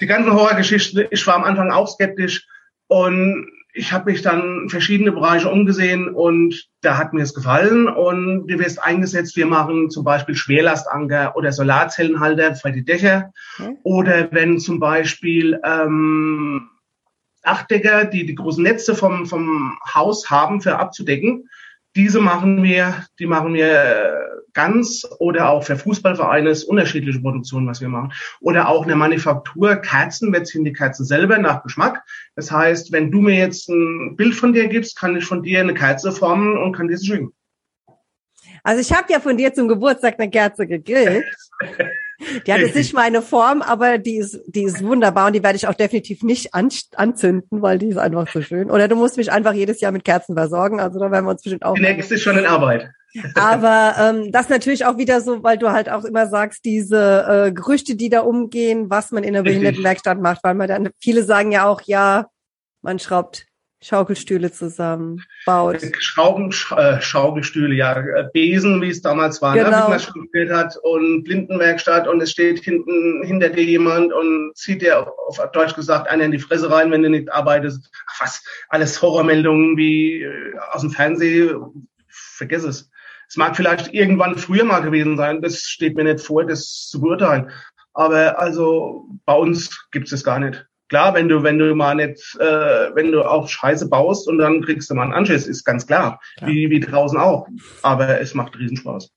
die 0.00 0.06
ganzen 0.06 0.32
Horrorgeschichten, 0.32 1.06
ich 1.10 1.26
war 1.26 1.34
am 1.34 1.44
Anfang 1.44 1.70
auch 1.70 1.86
skeptisch 1.86 2.46
und 2.86 3.46
ich 3.74 3.92
habe 3.92 4.10
mich 4.10 4.22
dann 4.22 4.68
verschiedene 4.70 5.12
Bereiche 5.12 5.50
umgesehen 5.50 6.08
und 6.08 6.66
da 6.80 6.96
hat 6.96 7.12
mir 7.12 7.22
es 7.22 7.34
gefallen 7.34 7.88
und 7.88 8.46
du 8.46 8.58
wirst 8.58 8.82
eingesetzt. 8.82 9.36
Wir 9.36 9.46
machen 9.46 9.90
zum 9.90 10.04
Beispiel 10.04 10.36
Schwerlastanker 10.36 11.36
oder 11.36 11.52
Solarzellenhalter 11.52 12.54
für 12.54 12.72
die 12.72 12.84
Dächer 12.84 13.32
okay. 13.58 13.76
oder 13.82 14.28
wenn 14.32 14.60
zum 14.60 14.80
Beispiel 14.80 15.60
ähm, 15.64 16.70
Dachdecker, 17.44 18.04
die 18.06 18.26
die 18.26 18.34
großen 18.34 18.62
Netze 18.62 18.94
vom, 18.94 19.26
vom 19.26 19.78
Haus 19.94 20.30
haben 20.30 20.60
für 20.60 20.78
abzudecken. 20.78 21.48
Diese 21.96 22.20
machen 22.20 22.62
wir, 22.62 23.04
die 23.18 23.26
machen 23.26 23.54
wir 23.54 24.34
ganz 24.54 25.06
oder 25.18 25.50
auch 25.50 25.64
für 25.64 25.76
Fußballvereine 25.76 26.48
ist 26.48 26.64
unterschiedliche 26.64 27.20
Produktionen, 27.20 27.66
was 27.66 27.80
wir 27.80 27.88
machen. 27.88 28.12
Oder 28.40 28.68
auch 28.68 28.84
eine 28.84 28.96
Manufaktur, 28.96 29.76
Kerzen, 29.76 30.32
wir 30.32 30.44
ziehen 30.44 30.64
die 30.64 30.72
Kerzen 30.72 31.04
selber 31.04 31.38
nach 31.38 31.62
Geschmack. 31.62 32.02
Das 32.36 32.50
heißt, 32.50 32.92
wenn 32.92 33.10
du 33.10 33.20
mir 33.20 33.36
jetzt 33.36 33.68
ein 33.68 34.16
Bild 34.16 34.34
von 34.34 34.52
dir 34.52 34.68
gibst, 34.68 34.96
kann 34.98 35.16
ich 35.16 35.24
von 35.24 35.42
dir 35.42 35.60
eine 35.60 35.74
Kerze 35.74 36.12
formen 36.12 36.56
und 36.56 36.72
kann 36.74 36.88
diese 36.88 37.04
schicken. 37.04 37.32
Also 38.62 38.80
ich 38.80 38.96
habe 38.96 39.12
ja 39.12 39.20
von 39.20 39.36
dir 39.36 39.52
zum 39.52 39.68
Geburtstag 39.68 40.18
eine 40.18 40.30
Kerze 40.30 40.66
gegrillt. 40.66 41.24
Die 42.46 42.52
hat 42.52 42.60
jetzt 42.60 42.74
nicht 42.74 42.94
meine 42.94 43.22
Form, 43.22 43.62
aber 43.62 43.98
die 43.98 44.16
ist, 44.16 44.40
die 44.46 44.64
ist 44.64 44.82
wunderbar 44.82 45.28
und 45.28 45.32
die 45.34 45.42
werde 45.42 45.56
ich 45.56 45.66
auch 45.68 45.74
definitiv 45.74 46.22
nicht 46.22 46.54
an, 46.54 46.68
anzünden, 46.96 47.62
weil 47.62 47.78
die 47.78 47.88
ist 47.88 47.98
einfach 47.98 48.28
so 48.32 48.42
schön. 48.42 48.70
Oder 48.70 48.88
du 48.88 48.96
musst 48.96 49.16
mich 49.16 49.30
einfach 49.30 49.54
jedes 49.54 49.80
Jahr 49.80 49.92
mit 49.92 50.04
Kerzen 50.04 50.34
versorgen, 50.34 50.80
also 50.80 50.98
da 50.98 51.10
werden 51.10 51.24
wir 51.24 51.30
uns 51.30 51.42
bestimmt 51.42 51.64
auch. 51.64 51.74
Die 51.74 51.82
nächste 51.82 52.14
ist 52.14 52.22
schon 52.22 52.38
in 52.38 52.46
Arbeit. 52.46 52.90
Aber 53.34 53.94
ähm, 53.98 54.32
das 54.32 54.48
natürlich 54.48 54.84
auch 54.84 54.98
wieder 54.98 55.20
so, 55.20 55.42
weil 55.42 55.56
du 55.56 55.70
halt 55.70 55.88
auch 55.88 56.04
immer 56.04 56.26
sagst, 56.26 56.64
diese 56.64 57.24
äh, 57.28 57.52
Gerüchte, 57.52 57.94
die 57.94 58.08
da 58.08 58.20
umgehen, 58.20 58.90
was 58.90 59.12
man 59.12 59.22
in 59.22 59.34
der 59.34 59.42
Behindertenwerkstatt 59.42 60.20
macht, 60.20 60.42
weil 60.42 60.54
man 60.54 60.68
dann, 60.68 60.90
viele 61.00 61.22
sagen 61.22 61.52
ja 61.52 61.66
auch, 61.66 61.80
ja, 61.82 62.26
man 62.82 62.98
schraubt 62.98 63.46
Schaukelstühle 63.84 64.50
zusammen, 64.50 65.22
baut. 65.44 65.82
Schrauben, 65.98 66.54
äh, 66.74 67.02
Schaukelstühle, 67.02 67.74
ja, 67.74 68.02
Besen, 68.32 68.80
wie 68.80 68.88
es 68.88 69.02
damals 69.02 69.42
war, 69.42 69.54
Genau. 69.54 69.68
ne? 69.68 69.84
wie 69.84 69.90
man 69.90 70.00
studiert 70.00 70.50
hat 70.50 70.78
und 70.82 71.24
Blindenwerkstatt 71.24 72.08
und 72.08 72.22
es 72.22 72.30
steht 72.30 72.60
hinten 72.60 73.22
hinter 73.24 73.50
dir 73.50 73.64
jemand 73.64 74.10
und 74.10 74.56
zieht 74.56 74.80
dir 74.80 75.06
auf 75.26 75.38
Deutsch 75.52 75.74
gesagt 75.74 76.08
einer 76.08 76.24
in 76.24 76.32
die 76.32 76.38
Fresse 76.38 76.70
rein, 76.70 76.90
wenn 76.90 77.02
du 77.02 77.10
nicht 77.10 77.30
arbeitest. 77.30 77.90
Ach 78.08 78.22
was, 78.22 78.42
alles 78.70 79.02
Horrormeldungen 79.02 79.76
wie 79.76 80.22
äh, 80.22 80.54
aus 80.72 80.80
dem 80.80 80.90
Fernsehen, 80.90 81.86
vergiss 82.08 82.64
es. 82.64 82.90
Es 83.28 83.36
mag 83.36 83.54
vielleicht 83.54 83.92
irgendwann 83.92 84.38
früher 84.38 84.64
mal 84.64 84.80
gewesen 84.80 85.18
sein, 85.18 85.42
das 85.42 85.60
steht 85.60 85.94
mir 85.94 86.04
nicht 86.04 86.24
vor, 86.24 86.46
das 86.46 86.88
zu 86.88 87.02
beurteilen. 87.02 87.50
Aber 87.92 88.38
also 88.38 89.08
bei 89.26 89.34
uns 89.34 89.88
gibt 89.92 90.06
es 90.06 90.10
das 90.10 90.24
gar 90.24 90.38
nicht. 90.38 90.66
Klar, 90.88 91.14
wenn 91.14 91.28
du, 91.28 91.42
wenn 91.42 91.58
du 91.58 91.74
mal 91.74 91.94
nicht, 91.94 92.36
äh, 92.38 92.94
wenn 92.94 93.10
du 93.10 93.22
auf 93.22 93.50
Scheiße 93.50 93.88
baust 93.88 94.28
und 94.28 94.38
dann 94.38 94.62
kriegst 94.62 94.90
du 94.90 94.94
mal 94.94 95.04
einen 95.04 95.14
Anschiss, 95.14 95.46
ist 95.46 95.64
ganz 95.64 95.86
klar. 95.86 96.20
Klar. 96.36 96.50
Wie, 96.50 96.70
wie 96.70 96.80
draußen 96.80 97.18
auch. 97.18 97.46
Aber 97.82 98.20
es 98.20 98.34
macht 98.34 98.58
Riesenspaß. 98.58 99.10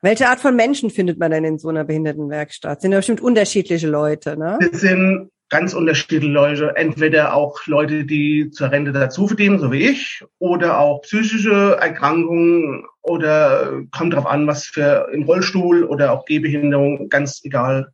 Welche 0.00 0.28
Art 0.28 0.40
von 0.40 0.56
Menschen 0.56 0.90
findet 0.90 1.18
man 1.18 1.30
denn 1.30 1.44
in 1.44 1.58
so 1.58 1.68
einer 1.68 1.84
Behindertenwerkstatt? 1.84 2.80
Sind 2.80 2.92
ja 2.92 2.98
bestimmt 2.98 3.20
unterschiedliche 3.20 3.88
Leute, 3.88 4.36
ne? 4.36 4.58
Das 4.60 4.80
sind 4.80 5.30
ganz 5.48 5.74
unterschiedliche 5.74 6.26
Leute. 6.26 6.72
Entweder 6.74 7.34
auch 7.34 7.66
Leute, 7.66 8.04
die 8.04 8.50
zur 8.50 8.72
Rente 8.72 8.90
dazu 8.90 9.28
verdienen, 9.28 9.60
so 9.60 9.70
wie 9.70 9.88
ich, 9.88 10.24
oder 10.38 10.78
auch 10.78 11.02
psychische 11.02 11.76
Erkrankungen 11.80 12.84
oder 13.02 13.82
kommt 13.92 14.14
drauf 14.14 14.26
an, 14.26 14.46
was 14.46 14.64
für 14.64 15.08
im 15.12 15.22
Rollstuhl 15.24 15.84
oder 15.84 16.12
auch 16.12 16.24
Gehbehinderung, 16.24 17.08
ganz 17.08 17.40
egal. 17.44 17.92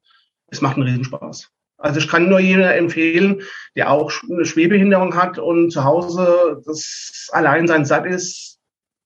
Es 0.50 0.62
macht 0.62 0.76
einen 0.76 0.86
Riesenspaß. 0.86 1.50
Also 1.78 2.00
ich 2.00 2.08
kann 2.08 2.28
nur 2.28 2.40
jeder 2.40 2.76
empfehlen, 2.76 3.42
der 3.76 3.90
auch 3.90 4.12
eine 4.28 4.44
Schwerbehinderung 4.44 5.14
hat 5.14 5.38
und 5.38 5.70
zu 5.70 5.84
Hause 5.84 6.60
das 6.66 7.28
Alleinsein 7.32 7.84
satt 7.84 8.04
ist, 8.04 8.58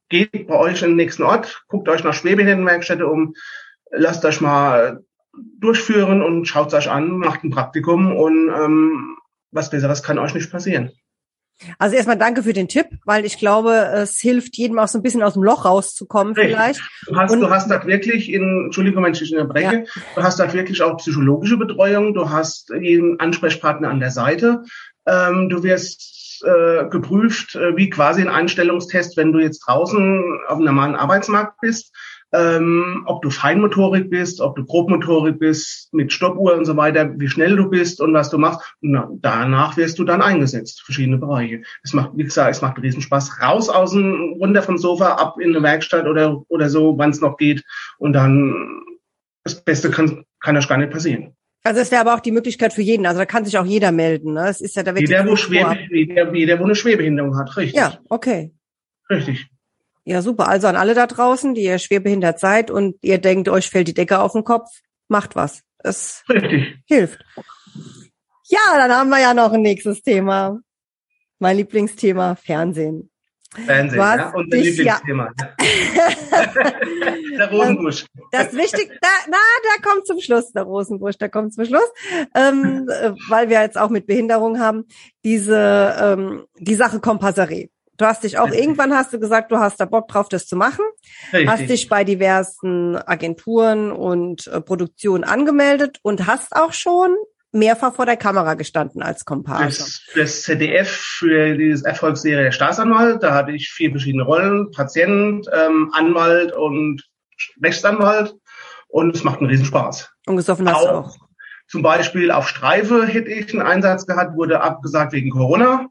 geht 0.09 0.47
bei 0.47 0.59
euch 0.59 0.83
in 0.83 0.91
den 0.91 0.97
nächsten 0.97 1.23
Ort, 1.23 1.64
guckt 1.69 1.88
euch 1.88 2.02
nach 2.02 2.14
Schwerbehindertenwerkstätte 2.14 3.07
um, 3.07 3.35
lasst 3.91 4.25
euch 4.25 4.41
mal 4.41 5.05
durchführen 5.59 6.23
und 6.23 6.47
schaut 6.47 6.73
euch 6.75 6.91
an, 6.91 7.19
macht 7.19 7.45
ein 7.45 7.50
Praktikum 7.50 8.17
und 8.17 8.49
ähm, 8.49 9.17
was 9.50 9.71
Besseres 9.71 10.02
kann 10.02 10.19
euch 10.19 10.35
nicht 10.35 10.50
passieren. 10.50 10.93
Also 11.78 11.97
erstmal 11.97 12.19
danke 12.19 12.42
für 12.42 12.52
den 12.52 12.69
Tipp, 12.69 12.87
weil 13.04 13.25
ich 13.25 13.38
glaube, 13.38 13.73
es 13.95 14.19
hilft 14.21 14.57
jedem 14.57 14.78
auch 14.78 14.88
so 14.88 14.99
ein 14.99 15.02
bisschen 15.02 15.23
aus 15.23 15.35
dem 15.35 15.42
Loch 15.42 15.64
rauszukommen 15.64 16.35
Richtig. 16.35 16.54
vielleicht. 16.54 16.81
Du 17.07 17.16
hast, 17.16 17.33
Und- 17.33 17.40
du 17.40 17.50
hast 17.50 17.71
dort 17.71 17.87
wirklich 17.87 18.33
in, 18.33 18.64
Entschuldigung, 18.66 19.04
wenn 19.04 19.12
ich 19.12 19.19
dich 19.19 19.33
unterbreche, 19.33 19.85
du 20.14 20.23
hast 20.23 20.38
dort 20.40 20.54
wirklich 20.54 20.83
auch 20.83 20.97
psychologische 20.99 21.57
Betreuung, 21.57 22.14
du 22.14 22.31
hast 22.31 22.71
jeden 22.81 23.21
Ansprechpartner 23.21 23.88
an 23.88 24.00
der 24.00 24.11
Seite, 24.11 24.62
ähm, 25.07 25.49
du 25.49 25.62
wirst 25.62 26.21
äh, 26.45 26.88
geprüft, 26.88 27.54
äh, 27.54 27.76
wie 27.76 27.88
quasi 27.88 28.21
ein 28.21 28.28
Einstellungstest, 28.28 29.16
wenn 29.16 29.33
du 29.33 29.38
jetzt 29.38 29.61
draußen 29.61 30.25
auf 30.49 30.57
einem 30.57 30.64
normalen 30.64 30.97
Arbeitsmarkt 30.97 31.61
bist, 31.61 31.92
ähm, 32.33 33.03
ob 33.07 33.23
du 33.23 33.31
Feinmotorik 33.31 34.09
bist, 34.11 34.41
ob 34.41 34.57
du 34.57 34.65
Grobmotorik 34.65 35.39
bist, 35.39 35.93
mit 35.93 36.12
Stoppuhr 36.12 36.55
und 36.55 36.65
so 36.65 36.77
weiter, 36.77 37.11
wie 37.19 37.29
schnell 37.29 37.57
du 37.57 37.69
bist 37.69 38.01
und 38.01 38.15
was 38.15 38.31
du 38.31 38.39
machst. 38.39 38.61
Und 38.81 38.93
na, 38.93 39.11
danach 39.21 39.77
wirst 39.77 39.99
du 39.99 40.05
dann 40.05 40.23
eingesetzt, 40.23 40.83
verschiedene 40.83 41.19
Bereiche. 41.19 41.62
Es 41.83 41.93
macht, 41.93 42.12
wie 42.17 42.25
gesagt, 42.25 42.51
es 42.55 42.62
macht 42.62 42.81
riesen 42.81 43.03
Spaß. 43.03 43.43
Raus 43.43 43.69
aus 43.69 43.93
dem, 43.93 44.35
runter 44.41 44.62
vom 44.62 44.79
Sofa, 44.79 45.15
ab 45.15 45.37
in 45.41 45.51
eine 45.51 45.62
Werkstatt 45.62 46.07
oder, 46.07 46.43
oder 46.49 46.71
so, 46.71 46.97
wann 46.97 47.11
es 47.11 47.21
noch 47.21 47.37
geht. 47.37 47.62
Und 47.99 48.15
dann, 48.15 48.81
das 49.45 49.62
Beste 49.65 49.91
kann, 49.91 50.25
kann 50.41 50.57
euch 50.57 50.69
gar 50.69 50.79
nicht 50.79 50.91
passieren. 50.93 51.37
Also 51.65 51.81
es 51.81 51.93
wäre 51.93 52.01
aber 52.01 52.15
auch 52.15 52.21
die 52.21 52.33
Möglichkeit 52.33 52.73
für 52.73 52.83
jeden. 52.83 53.07
Also 53.07 53.21
da 53.21 53.27
kann 53.27 53.45
sich 53.45 53.57
auch 53.57 53.65
jeder 53.65 53.93
melden. 53.93 54.33
Ne? 54.33 54.49
Es 54.49 54.61
ist 54.61 54.75
ja 54.75 54.83
da 54.83 54.95
wird 54.95 55.09
Jeder, 55.09 55.25
wo, 55.27 55.31
nicht 55.33 55.41
schwer, 55.43 55.67
vorab- 55.67 55.79
jeder, 55.91 56.35
jeder, 56.35 56.59
wo 56.59 56.65
eine 56.65 56.75
Schwerbehinderung 56.75 57.37
hat, 57.39 57.57
richtig. 57.57 57.79
Ja, 57.79 57.99
okay. 58.09 58.53
Richtig. 59.09 59.49
Ja, 60.05 60.21
super. 60.23 60.49
Also 60.49 60.67
an 60.67 60.77
alle 60.77 60.95
da 60.95 61.07
draußen, 61.07 61.55
die 61.55 61.63
ihr 61.63 61.79
schwerbehindert 61.79 62.41
seid 62.41 62.71
und 62.71 62.97
ihr 63.03 63.19
denkt, 63.19 63.49
euch 63.49 63.71
fällt 63.71 63.89
die 63.89 63.95
Decke 63.95 64.19
auf 64.21 64.33
den 64.33 64.45
Kopf, 64.45 64.69
macht 65.09 65.37
was. 65.37 65.63
Es 65.79 66.25
Richtig. 66.29 66.77
hilft. 66.87 67.25
Ja, 68.49 68.59
dann 68.77 68.93
haben 68.93 69.11
wir 69.11 69.21
ja 69.21 69.35
noch 69.35 69.53
ein 69.53 69.63
nächstes 69.63 70.03
Thema. 70.03 70.59
Mein 71.39 71.57
Lieblingsthema, 71.57 72.35
Fernsehen. 72.37 73.11
Fernsehen, 73.67 74.03
hast 74.03 74.19
ja. 74.19 74.33
Unser 74.35 74.57
dich 74.57 74.77
ja- 74.79 75.01
Lieblingsthema. 75.05 75.31
der 77.39 77.51
Rosenbusch. 77.51 78.07
Das 78.31 78.53
Wichtigste, 78.55 78.97
da, 79.01 79.09
na, 79.29 79.37
der 79.65 79.83
kommt 79.83 80.07
zum 80.07 80.21
Schluss, 80.21 80.53
der 80.53 80.63
Rosenbusch, 80.65 81.17
der 81.19 81.29
kommt 81.29 81.55
zum 81.55 81.65
Schluss, 81.65 81.89
ähm, 82.35 82.89
äh, 82.89 83.13
weil 83.29 83.49
wir 83.49 83.61
jetzt 83.61 83.79
auch 83.79 83.91
mit 83.91 84.07
Behinderung 84.07 84.59
haben, 84.59 84.85
diese, 85.25 85.97
ähm, 86.01 86.45
die 86.59 86.75
Sache 86.75 87.01
Kompasserie. 87.01 87.69
Du 87.99 88.07
hast 88.07 88.25
dich 88.25 88.39
auch, 88.39 88.47
Richtig. 88.47 88.63
irgendwann 88.63 88.95
hast 88.95 89.13
du 89.13 89.21
gesagt, 89.21 89.53
du 89.53 89.59
hast 89.59 89.79
da 89.79 89.85
Bock 89.85 90.09
drauf, 90.09 90.29
das 90.29 90.47
zu 90.47 90.57
machen, 90.57 90.85
hast 91.33 91.61
Richtig. 91.61 91.69
dich 91.69 91.89
bei 91.89 92.05
diversen 92.05 92.97
Agenturen 92.97 93.93
und 93.93 94.47
äh, 94.47 94.61
Produktionen 94.61 95.25
angemeldet 95.25 95.99
und 96.03 96.27
hast 96.27 96.57
auch 96.57 96.73
schon 96.73 97.15
mehrfach 97.53 97.95
vor 97.95 98.07
der 98.07 98.17
Kamera 98.17 98.55
gestanden 98.55 99.03
als 99.03 99.27
Komparse. 99.27 99.65
Das, 99.67 100.03
das 100.15 100.43
ZDF 100.43 100.91
für 100.91 101.55
diese 101.57 101.87
Erfolgsserie 101.87 102.45
der 102.45 102.53
Staatsanwalt, 102.53 103.23
da 103.23 103.35
hatte 103.35 103.53
ich 103.53 103.69
vier 103.69 103.91
verschiedene 103.91 104.25
Rollen, 104.25 104.71
Patient, 104.71 105.47
ähm, 105.53 105.91
Anwalt 105.93 106.53
und 106.53 107.03
Rechtsanwalt 107.63 108.35
und 108.89 109.15
es 109.15 109.23
macht 109.23 109.41
einen 109.41 109.51
Riesenspaß. 109.51 110.11
Und 110.27 110.37
gesoffen 110.37 110.69
hast 110.69 110.83
du 110.83 110.89
auch. 110.89 111.09
Auch 111.09 111.17
zum 111.69 111.83
Beispiel 111.83 112.31
auf 112.31 112.49
Streife 112.49 113.07
hätte 113.07 113.31
ich 113.31 113.51
einen 113.53 113.67
Einsatz 113.67 114.07
gehabt, 114.07 114.37
wurde 114.37 114.61
abgesagt 114.61 115.13
wegen 115.15 115.31
Corona. 115.31 115.87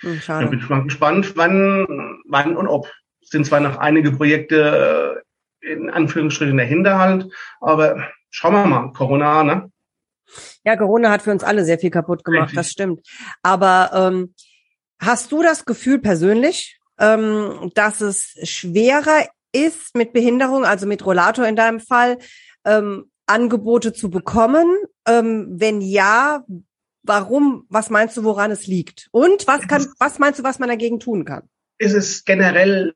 Hm, 0.00 0.14
Da 0.16 0.20
schade. 0.20 0.46
bin 0.48 0.58
ich 0.58 0.68
mal 0.68 0.82
gespannt, 0.84 1.36
wann, 1.36 2.20
wann 2.28 2.56
und 2.56 2.68
ob. 2.68 2.90
Es 3.22 3.30
sind 3.30 3.44
zwar 3.46 3.60
noch 3.60 3.78
einige 3.78 4.12
Projekte 4.12 5.22
äh, 5.60 5.72
in 5.72 5.90
Anführungsstrichen 5.90 6.56
der 6.56 6.66
Hinterhalt, 6.66 7.30
aber 7.60 8.08
schauen 8.30 8.54
wir 8.54 8.64
mal, 8.66 8.92
Corona, 8.92 9.42
ne? 9.42 9.70
Ja, 10.64 10.76
Corona 10.76 11.10
hat 11.10 11.22
für 11.22 11.30
uns 11.30 11.42
alle 11.42 11.64
sehr 11.64 11.78
viel 11.78 11.90
kaputt 11.90 12.24
gemacht, 12.24 12.50
Richtig. 12.50 12.56
das 12.56 12.70
stimmt. 12.70 13.00
Aber 13.42 13.90
ähm, 13.92 14.34
hast 15.00 15.32
du 15.32 15.42
das 15.42 15.64
Gefühl 15.64 15.98
persönlich, 15.98 16.78
ähm, 16.98 17.70
dass 17.74 18.00
es 18.00 18.36
schwerer 18.42 19.26
ist 19.52 19.94
mit 19.94 20.12
Behinderung, 20.12 20.64
also 20.64 20.86
mit 20.86 21.04
Rollator 21.04 21.46
in 21.46 21.56
deinem 21.56 21.80
Fall, 21.80 22.18
ähm, 22.64 23.10
Angebote 23.26 23.92
zu 23.92 24.10
bekommen? 24.10 24.66
Ähm, 25.06 25.46
wenn 25.50 25.80
ja, 25.80 26.44
warum? 27.08 27.64
Was 27.68 27.90
meinst 27.90 28.16
du, 28.16 28.24
woran 28.24 28.50
es 28.50 28.66
liegt? 28.66 29.08
Und 29.10 29.46
was 29.46 29.66
kann, 29.66 29.86
was 29.98 30.18
meinst 30.18 30.38
du, 30.38 30.44
was 30.44 30.58
man 30.58 30.68
dagegen 30.68 31.00
tun 31.00 31.24
kann? 31.24 31.48
ist 31.78 31.94
es 31.94 32.24
generell 32.24 32.92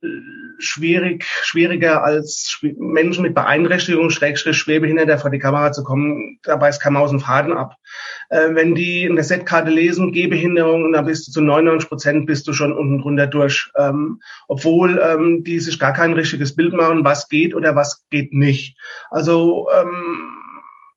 schwierig, 0.58 1.24
schwieriger 1.42 2.02
als 2.02 2.60
Menschen 2.78 3.22
mit 3.22 3.34
Beeinträchtigung, 3.34 4.10
Schrägstrich, 4.10 4.56
Schwerbehinderter 4.56 5.18
vor 5.18 5.30
die 5.30 5.38
Kamera 5.38 5.72
zu 5.72 5.82
kommen. 5.82 6.38
Da 6.42 6.56
beißt 6.56 6.82
kein 6.82 6.92
Maus 6.92 7.10
den 7.10 7.20
Faden 7.20 7.52
ab. 7.52 7.76
Äh, 8.28 8.54
wenn 8.54 8.74
die 8.74 9.04
in 9.04 9.14
der 9.16 9.24
Setkarte 9.24 9.70
lesen, 9.70 10.12
Gehbehinderung, 10.12 10.92
dann 10.92 11.06
bist 11.06 11.28
du 11.28 11.32
zu 11.32 11.40
99 11.40 11.88
Prozent 11.88 12.26
bist 12.26 12.46
du 12.46 12.52
schon 12.52 12.72
unten 12.72 13.00
drunter 13.00 13.26
durch. 13.26 13.70
Ähm, 13.76 14.20
obwohl 14.46 15.00
ähm, 15.02 15.42
die 15.44 15.58
sich 15.60 15.78
gar 15.78 15.92
kein 15.92 16.12
richtiges 16.12 16.54
Bild 16.54 16.74
machen, 16.74 17.04
was 17.04 17.28
geht 17.28 17.54
oder 17.54 17.74
was 17.74 18.04
geht 18.10 18.32
nicht. 18.32 18.76
Also 19.10 19.68
ähm, 19.80 20.41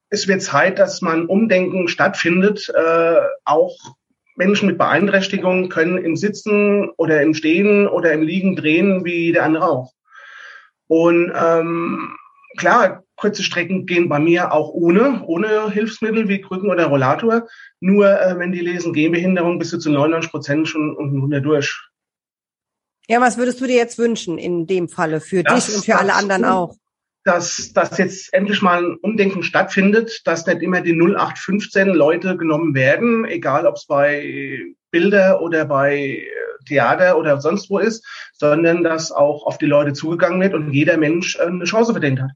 es 0.10 0.28
wird 0.28 0.42
Zeit, 0.42 0.80
dass 0.80 1.02
man 1.02 1.26
Umdenken 1.26 1.88
stattfindet, 1.88 2.70
äh, 2.76 3.16
auch 3.44 3.76
Menschen 4.36 4.68
mit 4.68 4.78
Beeinträchtigung 4.78 5.70
können 5.70 5.98
im 5.98 6.16
Sitzen 6.18 6.90
oder 6.98 7.22
im 7.22 7.34
Stehen 7.34 7.88
oder 7.88 8.12
im 8.12 8.22
Liegen 8.22 8.56
drehen 8.56 9.06
wie 9.06 9.32
der 9.32 9.44
andere 9.44 9.68
auch. 9.70 9.94
Und 10.88 11.32
ähm, 11.36 12.16
klar, 12.58 13.04
kurze 13.16 13.44
Strecken 13.44 13.86
gehen 13.86 14.10
bei 14.10 14.20
mir 14.20 14.52
auch 14.52 14.70
ohne, 14.70 15.24
ohne 15.26 15.72
Hilfsmittel 15.72 16.28
wie 16.28 16.42
Krücken 16.42 16.70
oder 16.70 16.88
Rollator. 16.88 17.48
Nur 17.80 18.08
äh, 18.10 18.38
wenn 18.38 18.52
die 18.52 18.60
lesen 18.60 18.94
Gehbehinderung, 18.94 19.58
bist 19.58 19.74
du 19.74 19.78
zu 19.78 19.90
99 19.90 20.30
Prozent 20.32 20.68
schon 20.68 20.96
unten 20.96 21.22
runter 21.22 21.42
durch. 21.42 21.74
Ja, 23.08 23.22
was 23.22 23.38
würdest 23.38 23.62
du 23.62 23.68
dir 23.68 23.76
jetzt 23.76 23.98
wünschen 23.98 24.38
in 24.38 24.68
dem 24.68 24.90
Falle 24.90 25.22
für 25.22 25.44
Das- 25.44 25.68
dich 25.68 25.76
und 25.76 25.86
für 25.86 25.96
alle 25.98 26.14
anderen 26.14 26.44
auch? 26.46 26.76
Dass, 27.25 27.74
dass 27.74 27.98
jetzt 27.98 28.34
endlich 28.34 28.62
mal 28.62 28.84
ein 28.84 28.96
Umdenken 29.01 29.41
stattfindet, 29.41 30.22
dass 30.25 30.46
nicht 30.46 30.62
immer 30.62 30.82
die 30.82 30.94
0815 30.94 31.89
Leute 31.89 32.38
genommen 32.38 32.75
werden, 32.75 33.25
egal 33.25 33.65
ob 33.65 33.75
es 33.75 33.88
bei 33.88 34.62
Bilder 34.91 35.41
oder 35.41 35.65
bei 35.65 35.98
äh, 35.98 36.25
Theater 36.67 37.17
oder 37.17 37.41
sonst 37.41 37.70
wo 37.70 37.79
ist, 37.79 38.05
sondern 38.34 38.84
dass 38.84 39.12
auch 39.12 39.46
auf 39.46 39.58
die 39.58 39.65
Leute 39.65 39.94
zugegangen 39.94 40.39
wird 40.39 40.53
und 40.53 40.72
jeder 40.72 40.98
Mensch 40.98 41.36
äh, 41.38 41.48
eine 41.48 41.65
Chance 41.65 41.94
verdient 41.94 42.22
hat. 42.22 42.32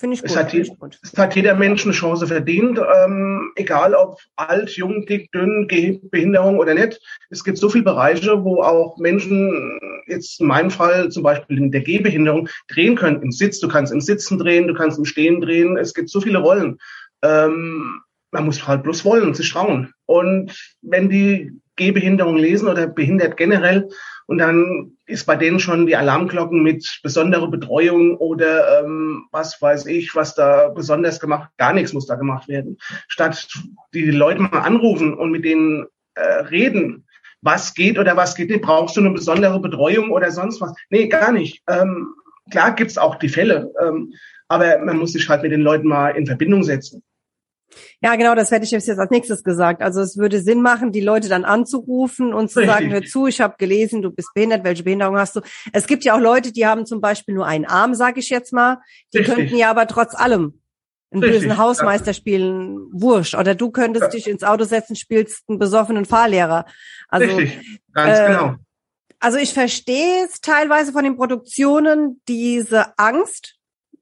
Finde 0.00 0.14
ich 0.14 0.22
gut. 0.22 0.30
Es 0.30 0.36
hat, 0.36 0.52
je, 0.54 0.62
gut. 0.62 0.98
es 1.02 1.18
hat 1.18 1.36
jeder 1.36 1.54
Mensch 1.54 1.84
eine 1.84 1.92
Chance 1.92 2.26
verdient, 2.26 2.78
ähm, 2.78 3.52
egal 3.54 3.92
ob 3.94 4.18
alt, 4.36 4.70
jung, 4.70 5.04
dick, 5.04 5.30
dünn, 5.30 5.68
Ge- 5.68 6.00
Behinderung 6.10 6.58
oder 6.58 6.72
nicht. 6.72 6.98
Es 7.28 7.44
gibt 7.44 7.58
so 7.58 7.68
viele 7.68 7.84
Bereiche, 7.84 8.42
wo 8.42 8.62
auch 8.62 8.96
Menschen, 8.96 9.78
jetzt 10.06 10.40
in 10.40 10.46
meinem 10.46 10.70
Fall 10.70 11.10
zum 11.10 11.22
Beispiel 11.22 11.58
in 11.58 11.70
der 11.70 11.82
Gehbehinderung, 11.82 12.48
drehen 12.68 12.96
können. 12.96 13.20
Im 13.20 13.30
Sitz, 13.30 13.60
du 13.60 13.68
kannst 13.68 13.92
im 13.92 14.00
Sitzen 14.00 14.38
drehen, 14.38 14.68
du 14.68 14.72
kannst 14.74 14.96
im 14.98 15.04
Stehen 15.04 15.42
drehen. 15.42 15.76
Es 15.76 15.92
gibt 15.92 16.08
so 16.08 16.22
viele 16.22 16.38
Rollen. 16.38 16.78
Ähm, 17.22 18.00
man 18.30 18.46
muss 18.46 18.66
halt 18.66 18.82
bloß 18.82 19.04
wollen, 19.04 19.34
sich 19.34 19.52
trauen. 19.52 19.92
Und 20.06 20.56
wenn 20.80 21.10
die 21.10 21.52
Gehbehinderung 21.80 22.36
lesen 22.36 22.68
oder 22.68 22.86
behindert 22.86 23.36
generell, 23.36 23.88
und 24.30 24.38
dann 24.38 24.92
ist 25.06 25.26
bei 25.26 25.34
denen 25.34 25.58
schon 25.58 25.88
die 25.88 25.96
Alarmglocken 25.96 26.62
mit 26.62 27.00
besondere 27.02 27.48
Betreuung 27.48 28.16
oder 28.16 28.78
ähm, 28.78 29.26
was 29.32 29.60
weiß 29.60 29.86
ich, 29.86 30.14
was 30.14 30.36
da 30.36 30.68
besonders 30.68 31.18
gemacht, 31.18 31.50
gar 31.56 31.72
nichts 31.72 31.92
muss 31.92 32.06
da 32.06 32.14
gemacht 32.14 32.46
werden. 32.46 32.78
Statt 33.08 33.48
die 33.92 34.08
Leute 34.12 34.42
mal 34.42 34.60
anrufen 34.60 35.14
und 35.14 35.32
mit 35.32 35.44
denen 35.44 35.84
äh, 36.14 36.42
reden, 36.42 37.08
was 37.42 37.74
geht 37.74 37.98
oder 37.98 38.16
was 38.16 38.36
geht 38.36 38.50
nicht, 38.50 38.62
brauchst 38.62 38.96
du 38.96 39.00
eine 39.00 39.10
besondere 39.10 39.58
Betreuung 39.58 40.12
oder 40.12 40.30
sonst 40.30 40.60
was? 40.60 40.74
Nee, 40.90 41.08
gar 41.08 41.32
nicht. 41.32 41.64
Ähm, 41.68 42.14
klar 42.52 42.76
gibt's 42.76 42.98
auch 42.98 43.16
die 43.16 43.28
Fälle, 43.28 43.72
ähm, 43.82 44.12
aber 44.46 44.78
man 44.78 44.98
muss 44.98 45.14
sich 45.14 45.28
halt 45.28 45.42
mit 45.42 45.50
den 45.50 45.62
Leuten 45.62 45.88
mal 45.88 46.10
in 46.10 46.26
Verbindung 46.26 46.62
setzen. 46.62 47.02
Ja, 48.02 48.16
genau, 48.16 48.34
das 48.34 48.50
hätte 48.50 48.64
ich 48.64 48.70
jetzt 48.70 48.88
als 48.88 49.10
nächstes 49.10 49.44
gesagt. 49.44 49.82
Also 49.82 50.00
es 50.00 50.16
würde 50.16 50.40
Sinn 50.40 50.62
machen, 50.62 50.92
die 50.92 51.00
Leute 51.00 51.28
dann 51.28 51.44
anzurufen 51.44 52.32
und 52.34 52.50
zu 52.50 52.64
sagen, 52.64 52.90
hör 52.90 53.02
zu, 53.02 53.26
ich 53.26 53.40
habe 53.40 53.54
gelesen, 53.58 54.02
du 54.02 54.10
bist 54.10 54.30
behindert, 54.34 54.64
welche 54.64 54.82
Behinderung 54.82 55.16
hast 55.18 55.36
du? 55.36 55.40
Es 55.72 55.86
gibt 55.86 56.04
ja 56.04 56.14
auch 56.14 56.20
Leute, 56.20 56.52
die 56.52 56.66
haben 56.66 56.86
zum 56.86 57.00
Beispiel 57.00 57.34
nur 57.34 57.46
einen 57.46 57.64
Arm, 57.66 57.94
sage 57.94 58.20
ich 58.20 58.30
jetzt 58.30 58.52
mal. 58.52 58.78
Die 59.12 59.18
Richtig. 59.18 59.34
könnten 59.34 59.56
ja 59.56 59.70
aber 59.70 59.86
trotz 59.86 60.14
allem 60.14 60.60
einen 61.12 61.22
Richtig, 61.22 61.42
bösen 61.42 61.58
Hausmeister 61.58 62.14
spielen, 62.14 62.78
wurscht. 62.92 63.34
Oder 63.34 63.54
du 63.54 63.70
könntest 63.70 64.04
Ja. 64.04 64.10
dich 64.10 64.28
ins 64.28 64.44
Auto 64.44 64.64
setzen, 64.64 64.96
spielst 64.96 65.42
einen 65.48 65.58
besoffenen 65.58 66.04
Fahrlehrer. 66.04 66.66
Also 67.08 67.36
Richtig, 67.36 67.80
ganz 67.92 68.18
äh, 68.18 68.26
genau. 68.26 68.54
also 69.18 69.38
ich 69.38 69.52
verstehe 69.52 70.24
es 70.24 70.40
teilweise 70.40 70.92
von 70.92 71.04
den 71.04 71.16
Produktionen, 71.16 72.20
diese 72.28 72.96
Angst, 72.98 73.56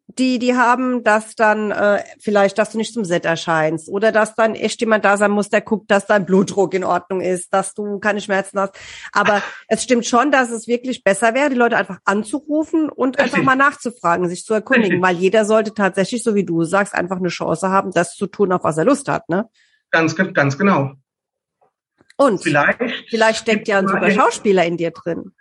die 0.09 0.39
die 0.39 0.57
haben, 0.57 1.05
dass 1.05 1.35
dann 1.35 1.71
äh, 1.71 2.03
vielleicht, 2.19 2.57
dass 2.59 2.71
du 2.71 2.79
nicht 2.79 2.95
zum 2.95 3.05
Set 3.05 3.27
erscheinst 3.27 3.89
oder 3.89 4.11
dass 4.11 4.35
dann 4.35 4.55
echt 4.55 4.81
jemand 4.81 5.05
da 5.05 5.19
sein 5.19 5.31
muss, 5.31 5.51
der 5.51 5.61
guckt, 5.61 5.91
dass 5.91 6.07
dein 6.07 6.25
Blutdruck 6.25 6.73
in 6.73 6.83
Ordnung 6.83 7.21
ist, 7.21 7.53
dass 7.53 7.75
du 7.75 7.99
keine 7.99 8.23
Schmerzen 8.23 8.59
hast. 8.59 8.75
Aber 9.13 9.43
es 9.69 9.83
stimmt 9.83 10.07
schon, 10.07 10.33
dass 10.33 10.51
es 10.51 10.67
wirklich 10.67 11.05
besser 11.05 11.35
wäre, 11.35 11.51
die 11.51 11.57
Leute 11.57 11.77
einfach 11.77 11.99
anzurufen 12.05 12.89
und 12.89 13.21
einfach 13.21 13.43
mal 13.43 13.55
nachzufragen, 13.55 14.29
sich 14.29 14.45
zu 14.45 14.55
erkundigen, 14.55 15.03
weil 15.03 15.17
jeder 15.17 15.45
sollte 15.45 15.75
tatsächlich, 15.75 16.23
so 16.25 16.35
wie 16.35 16.45
du 16.45 16.65
sagst, 16.65 16.95
einfach 16.95 17.19
eine 17.19 17.29
Chance 17.29 17.69
haben, 17.69 17.91
das 17.93 18.17
zu 18.17 18.27
tun, 18.27 18.53
auf 18.53 18.65
was 18.65 18.79
er 18.79 18.87
Lust 18.87 19.09
hat. 19.09 19.29
Ne? 19.29 19.49
Ganz, 19.91 20.17
ganz 20.17 20.57
genau. 20.57 20.93
Und 22.17 22.43
Vielleicht, 22.43 22.81
vielleicht 23.09 23.39
steckt 23.41 23.69
ja 23.69 23.79
ein 23.79 23.87
super 23.87 24.11
Schauspieler 24.11 24.65
in 24.65 24.77
dir 24.77 24.91
drin. 24.91 25.33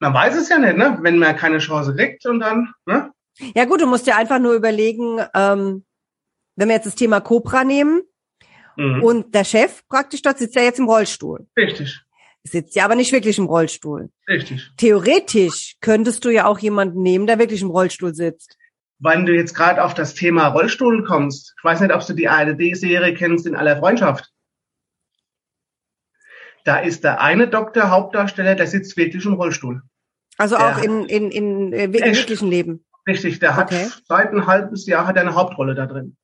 man 0.00 0.12
weiß 0.12 0.36
es 0.36 0.48
ja 0.48 0.58
nicht, 0.58 0.76
ne? 0.76 0.98
Wenn 1.00 1.18
man 1.18 1.36
keine 1.36 1.58
Chance 1.58 1.94
kriegt 1.94 2.26
und 2.26 2.40
dann, 2.40 2.74
ne? 2.84 3.10
Ja 3.54 3.64
gut, 3.64 3.80
du 3.80 3.86
musst 3.86 4.06
dir 4.06 4.16
einfach 4.16 4.38
nur 4.38 4.54
überlegen, 4.54 5.18
ähm, 5.34 5.84
wenn 6.56 6.68
wir 6.68 6.74
jetzt 6.76 6.86
das 6.86 6.94
Thema 6.94 7.20
Cobra 7.20 7.64
nehmen 7.64 8.02
Mhm. 8.76 9.02
und 9.02 9.34
der 9.34 9.44
Chef 9.44 9.82
praktisch 9.88 10.22
dort 10.22 10.38
sitzt 10.38 10.54
ja 10.54 10.62
jetzt 10.62 10.78
im 10.78 10.86
Rollstuhl. 10.88 11.46
Richtig, 11.56 12.00
Sitzt 12.44 12.76
ja 12.76 12.84
aber 12.84 12.94
nicht 12.94 13.10
wirklich 13.12 13.36
im 13.38 13.46
Rollstuhl. 13.46 14.10
richtig. 14.28 14.70
Theoretisch 14.76 15.76
könntest 15.80 16.24
du 16.24 16.30
ja 16.30 16.46
auch 16.46 16.58
jemanden 16.60 17.02
nehmen, 17.02 17.26
der 17.26 17.38
wirklich 17.40 17.60
im 17.62 17.70
Rollstuhl 17.70 18.14
sitzt. 18.14 18.56
Wenn 19.00 19.26
du 19.26 19.34
jetzt 19.34 19.54
gerade 19.54 19.82
auf 19.84 19.94
das 19.94 20.14
Thema 20.14 20.48
Rollstuhl 20.48 21.04
kommst, 21.04 21.54
ich 21.58 21.64
weiß 21.64 21.80
nicht, 21.80 21.92
ob 21.92 22.06
du 22.06 22.12
die 22.14 22.28
ARD-Serie 22.28 23.14
kennst 23.14 23.46
in 23.46 23.54
aller 23.56 23.76
Freundschaft. 23.78 24.30
Da 26.64 26.78
ist 26.78 27.04
der 27.04 27.20
eine 27.20 27.48
Doktor, 27.48 27.90
Hauptdarsteller, 27.90 28.54
der 28.54 28.66
sitzt 28.66 28.96
wirklich 28.96 29.24
im 29.24 29.34
Rollstuhl. 29.34 29.82
Also 30.36 30.56
auch 30.56 30.78
in, 30.78 31.04
in, 31.06 31.30
in, 31.30 31.72
äh, 31.72 31.84
im 31.84 31.94
Echt? 31.94 32.18
wirklichen 32.18 32.48
Leben. 32.50 32.84
Richtig, 33.08 33.38
der 33.40 33.56
hat 33.56 33.72
Okay. 33.72 33.88
seit 34.06 34.32
ein 34.32 34.46
halbes 34.46 34.86
Jahr 34.86 35.06
hat 35.06 35.16
er 35.16 35.22
eine 35.22 35.34
Hauptrolle 35.34 35.74
da 35.74 35.86
drin. 35.86 36.16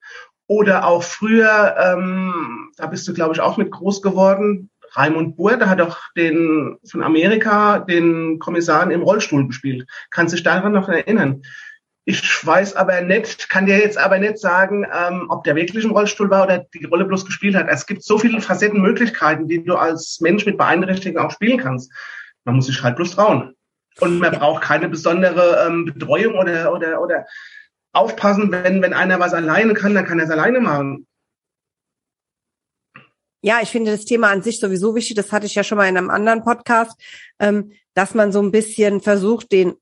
Oder 0.47 0.87
auch 0.87 1.03
früher, 1.03 1.75
ähm, 1.79 2.71
da 2.77 2.87
bist 2.87 3.09
du, 3.09 3.15
glaube 3.15 3.35
ich, 3.35 3.41
auch 3.41 3.57
mit 3.57 3.71
groß 3.71 4.03
geworden. 4.03 4.71
Raimund 4.93 5.37
Burr, 5.37 5.57
der 5.57 5.71
hat 5.71 5.81
auch 5.81 5.99
den 6.17 6.77
von 6.89 7.03
Amerika 7.03 7.79
den 7.79 8.39
Kommissaren 8.39 8.91
im 8.91 9.03
Rollstuhl 9.03 9.47
gespielt. 9.47 9.89
Kannst 10.11 10.35
dich 10.35 10.43
daran 10.43 10.73
noch 10.73 10.89
erinnern? 10.89 11.43
Ich 12.05 12.47
weiß 12.47 12.77
aber 12.77 13.01
nicht, 13.01 13.49
kann 13.49 13.65
dir 13.65 13.79
jetzt 13.79 13.97
aber 13.97 14.19
nicht 14.19 14.39
sagen, 14.39 14.87
ähm, 14.93 15.27
ob 15.31 15.43
der 15.45 15.57
wirklich 15.57 15.85
im 15.87 15.93
Rollstuhl 15.93 16.29
war 16.29 16.45
oder 16.45 16.67
die 16.75 16.85
Rolle 16.85 17.07
bloß 17.07 17.25
gespielt 17.25 17.57
hat. 17.57 17.67
Es 17.71 17.87
gibt 17.87 18.05
so 18.05 18.19
viele 18.19 18.43
Facettenmöglichkeiten, 18.43 19.49
die 19.49 19.65
du 19.65 19.75
als 19.75 20.21
Mensch 20.21 20.45
mit 20.45 20.59
Beeinträchtigung 20.59 21.25
auch 21.25 21.31
spielen 21.31 21.59
kannst. 21.59 21.91
Man 22.45 22.57
muss 22.57 22.67
sich 22.67 22.83
halt 22.83 22.97
bloß 22.97 23.13
trauen. 23.13 23.54
Und 24.01 24.19
man 24.19 24.33
braucht 24.33 24.63
keine 24.63 24.89
besondere 24.89 25.67
ähm, 25.67 25.85
Betreuung 25.87 26.35
oder, 26.35 26.73
oder, 26.73 27.01
oder 27.01 27.27
aufpassen, 27.93 28.51
wenn, 28.51 28.83
wenn 28.83 28.93
einer 28.93 29.21
was 29.21 29.35
alleine 29.35 29.75
kann, 29.75 29.95
dann 29.95 30.05
kann 30.05 30.19
er 30.19 30.25
es 30.25 30.31
alleine 30.31 30.61
machen. 30.61 31.07
Ja, 33.41 33.59
ich 33.63 33.69
finde 33.69 33.93
das 33.93 34.05
Thema 34.05 34.31
an 34.31 34.43
sich 34.43 34.59
sowieso 34.59 34.95
wichtig. 34.95 35.17
Das 35.17 35.31
hatte 35.31 35.47
ich 35.47 35.55
ja 35.55 35.63
schon 35.63 35.79
mal 35.79 35.89
in 35.89 35.97
einem 35.97 36.11
anderen 36.11 36.43
Podcast, 36.43 36.99
ähm, 37.39 37.73
dass 37.93 38.15
man 38.15 38.33
so 38.33 38.41
ein 38.41 38.51
bisschen 38.51 39.01
versucht, 39.01 39.53
den 39.53 39.75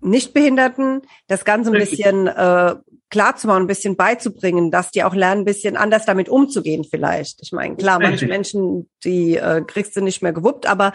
Nichtbehinderten 0.00 1.02
das 1.26 1.44
Ganze 1.44 1.70
ein 1.70 1.76
Richtig. 1.76 1.98
bisschen 1.98 2.26
äh, 2.26 2.76
klar 3.10 3.36
zu 3.36 3.46
machen, 3.46 3.64
ein 3.64 3.66
bisschen 3.66 3.96
beizubringen, 3.96 4.70
dass 4.70 4.90
die 4.90 5.02
auch 5.02 5.14
lernen, 5.14 5.42
ein 5.42 5.44
bisschen 5.46 5.76
anders 5.76 6.06
damit 6.06 6.28
umzugehen 6.28 6.84
vielleicht. 6.84 7.40
Ich 7.42 7.52
meine, 7.52 7.76
klar, 7.76 7.98
manche. 7.98 8.26
Menschen, 8.26 8.88
die 9.04 9.36
äh, 9.36 9.62
kriegst 9.66 9.96
du 9.96 10.00
nicht 10.00 10.22
mehr 10.22 10.32
gewuppt, 10.32 10.66
aber 10.66 10.92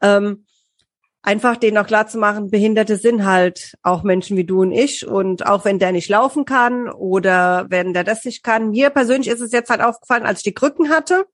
ähm, 0.00 0.46
einfach 1.22 1.56
denen 1.56 1.76
auch 1.78 1.86
klar 1.86 2.06
zu 2.06 2.18
machen, 2.18 2.50
Behinderte 2.50 2.96
sind 2.96 3.24
halt 3.26 3.74
auch 3.82 4.02
Menschen 4.02 4.36
wie 4.36 4.44
du 4.44 4.60
und 4.62 4.72
ich 4.72 5.06
und 5.06 5.46
auch 5.46 5.64
wenn 5.64 5.78
der 5.78 5.92
nicht 5.92 6.08
laufen 6.08 6.44
kann 6.44 6.88
oder 6.88 7.66
wenn 7.68 7.92
der 7.92 8.04
das 8.04 8.24
nicht 8.24 8.42
kann. 8.42 8.70
Mir 8.70 8.90
persönlich 8.90 9.28
ist 9.28 9.40
es 9.40 9.52
jetzt 9.52 9.70
halt 9.70 9.82
aufgefallen, 9.82 10.24
als 10.24 10.38
ich 10.40 10.44
die 10.44 10.54
Krücken 10.54 10.88
hatte, 10.90 11.26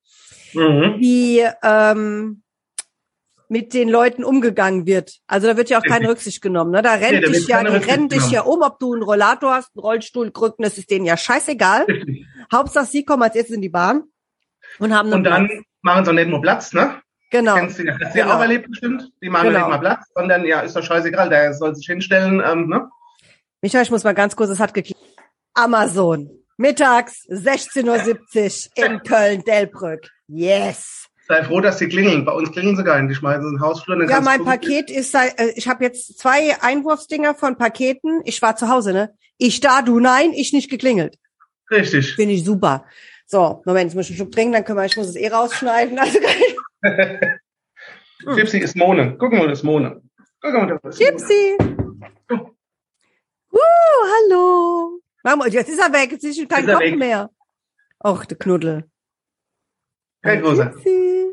Mhm. 0.55 0.97
wie 0.99 1.45
ähm, 1.63 2.43
mit 3.49 3.75
den 3.75 3.89
Leuten 3.89 4.25
umgegangen 4.25 4.87
wird. 4.87 5.19
Also 5.29 5.47
da 5.47 5.57
wird 5.57 5.71
ja 5.71 5.79
auch 5.79 5.83
keine. 5.85 6.09
Rücksicht 6.09 6.41
genommen. 6.43 6.73
Ne? 6.73 6.83
Da 6.83 6.95
rennt 6.95 7.25
da 7.25 7.29
dich 7.29 7.47
ja, 7.47 7.63
die 7.63 7.77
rennen 7.77 8.09
dich 8.09 8.31
ja 8.31 8.41
um, 8.43 8.63
ob 8.63 8.79
du 8.81 8.93
einen 8.95 9.03
Rollator 9.03 9.55
hast, 9.55 9.71
einen 9.77 9.83
Rollstuhl, 9.83 10.33
Krücken, 10.33 10.65
das 10.65 10.79
ist 10.79 10.91
denen 10.91 11.05
ja 11.05 11.17
scheißegal. 11.17 11.87
Hauptsache 12.53 12.87
sie 12.87 13.05
kommen 13.05 13.23
als 13.23 13.37
erstes 13.37 13.55
in 13.57 13.63
die 13.63 13.69
Bahn 13.69 14.05
und 14.79 14.93
haben 14.95 15.07
einen 15.07 15.15
Und 15.19 15.25
dann 15.25 15.47
Platz. 15.47 15.63
machen 15.83 16.05
sie 16.05 16.11
auch 16.11 16.15
nicht 16.15 16.29
nur 16.29 16.41
Platz, 16.43 16.73
ne? 16.73 17.01
Genau. 17.31 17.57
Kennst 17.57 17.79
du 17.79 17.85
ja, 17.85 17.93
hast 17.93 18.15
du 18.15 18.19
Genau. 18.19 18.29
ja 18.31 18.37
auch 18.37 18.41
erlebt 18.41 18.69
bestimmt. 18.71 19.11
Die 19.23 19.29
machen 19.29 19.49
Genau. 19.49 19.61
nicht 19.61 19.69
mal 19.69 19.79
Platz, 19.79 20.07
sondern 20.15 20.45
ja, 20.45 20.61
ist 20.61 20.77
doch 20.77 20.85
scheißegal, 20.85 21.29
der 21.29 21.53
soll 21.55 21.75
sich 21.75 21.87
hinstellen, 21.87 22.43
ähm, 22.45 22.69
ne? 22.69 22.89
Michael, 23.63 23.83
ich 23.85 23.91
muss 23.91 24.05
mal 24.05 24.13
ganz 24.15 24.37
kurz, 24.37 24.51
es 24.51 24.61
hat 24.61 24.75
geklappt. 24.75 25.01
Amazon. 25.55 26.31
Mittags 26.59 27.27
16.70 27.29 28.69
Uhr 28.79 28.85
in 28.87 29.03
Köln-Delbrück. 29.03 30.09
Yes. 30.29 31.07
Sei 31.29 31.43
froh, 31.43 31.61
dass 31.61 31.79
die 31.79 31.89
klingeln. 31.89 32.25
Bei 32.25 32.33
uns 32.33 32.53
klingeln 32.53 32.77
sie 32.77 32.85
gar 32.85 33.01
nicht. 33.01 33.11
Die 33.11 33.15
schmeißen 33.17 33.43
den 33.57 33.61
Hausflur. 33.61 34.09
Ja, 34.09 34.21
mein 34.21 34.45
Paket 34.45 34.91
ist, 34.91 35.15
äh, 35.15 35.51
ich 35.57 35.67
habe 35.69 35.83
jetzt 35.85 36.19
zwei 36.19 36.57
Einwurfsdinger 36.63 37.35
von 37.35 37.57
Paketen. 37.59 38.21
Ich 38.25 38.41
war 38.43 38.55
zu 38.57 38.69
Hause, 38.69 38.93
ne? 38.93 39.13
Ich 39.37 39.61
da, 39.61 39.83
du 39.83 39.99
nein, 39.99 40.33
ich 40.33 40.53
nicht 40.53 40.71
geklingelt. 40.71 41.17
Richtig. 41.71 42.15
Finde 42.15 42.35
ich 42.35 42.45
super. 42.45 42.85
So, 43.27 43.63
Moment, 43.67 43.87
jetzt 43.87 43.97
muss 43.97 44.05
ich 44.07 44.11
einen 44.13 44.19
Schluck 44.19 44.33
trinken, 44.33 44.53
dann 44.53 44.65
können 44.65 44.79
wir, 44.79 44.85
ich 44.85 44.97
muss 44.97 45.09
es 45.09 45.17
eh 45.17 45.29
rausschneiden. 45.29 45.99
Also, 45.99 46.19
Gypsy 48.37 48.59
ist 48.59 48.77
Mone. 48.77 49.17
Gucken 49.19 49.39
wir, 49.41 49.49
das 49.49 49.59
ist 49.61 49.65
Mone. 49.65 50.03
Gucken 50.41 50.69
wir, 50.69 50.79
das 50.79 50.99
ist 50.99 51.01
Mone. 51.01 51.13
Gypsy. 51.13 51.59
Uh, 53.53 53.59
hallo. 54.15 55.01
Mama, 55.23 55.47
jetzt 55.47 55.69
ist 55.69 55.81
er 55.81 55.93
weg, 55.93 56.13
jetzt 56.13 56.25
ist 56.25 56.49
kein 56.49 56.65
Ist 56.65 56.71
Kopf 56.71 56.81
weg. 56.81 56.97
mehr. 56.99 57.31
Och, 58.05 58.25
der 58.27 58.39
Knuddel. 58.39 58.85
Kein 60.23 60.43
großer. 60.43 60.67
Gypsy. 60.67 61.33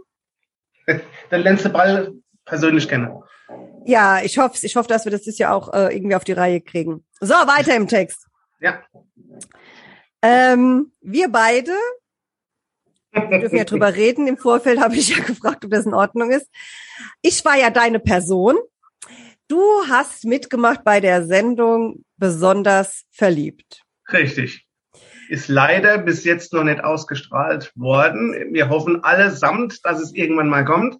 Dann 1.30 1.42
lernst 1.42 1.66
du 1.66 1.70
Ball 1.70 2.14
persönlich 2.46 2.88
kennen. 2.88 3.24
Ja, 3.86 4.22
ich 4.22 4.38
hoffe, 4.38 4.58
ich 4.66 4.76
hoffe, 4.76 4.88
dass 4.88 5.06
wir 5.06 5.12
das 5.12 5.22
dieses 5.22 5.40
Jahr 5.40 5.56
auch 5.56 5.74
äh, 5.74 5.96
irgendwie 5.96 6.16
auf 6.16 6.24
die 6.24 6.32
Reihe 6.34 6.62
kriegen. 6.62 7.06
So, 7.20 7.34
weiter 7.34 7.76
im 7.76 7.88
Text. 7.88 8.28
Ja. 8.60 8.82
Ähm, 10.22 10.94
wir 11.02 11.30
beide 11.30 11.74
wir 13.14 13.40
dürfen 13.40 13.58
ja 13.58 13.64
drüber 13.64 13.96
reden. 13.96 14.28
Im 14.28 14.38
Vorfeld 14.38 14.80
habe 14.80 14.96
ich 14.96 15.10
ja 15.16 15.24
gefragt, 15.24 15.66
ob 15.66 15.72
das 15.72 15.86
in 15.86 15.94
Ordnung 15.94 16.32
ist. 16.32 16.48
Ich 17.22 17.44
war 17.46 17.58
ja 17.58 17.70
deine 17.70 18.00
Person. 18.00 18.58
Du 19.48 19.62
hast 19.90 20.26
mitgemacht 20.26 20.84
bei 20.84 21.00
der 21.00 21.26
Sendung 21.26 22.04
besonders 22.18 23.04
verliebt. 23.12 23.84
Richtig. 24.12 24.66
Ist 25.30 25.48
leider 25.48 25.98
bis 25.98 26.24
jetzt 26.24 26.54
noch 26.54 26.64
nicht 26.64 26.84
ausgestrahlt 26.84 27.72
worden. 27.76 28.54
Wir 28.54 28.70
hoffen 28.70 29.04
allesamt, 29.04 29.86
dass 29.86 30.00
es 30.00 30.14
irgendwann 30.14 30.50
mal 30.50 30.66
kommt. 30.66 30.98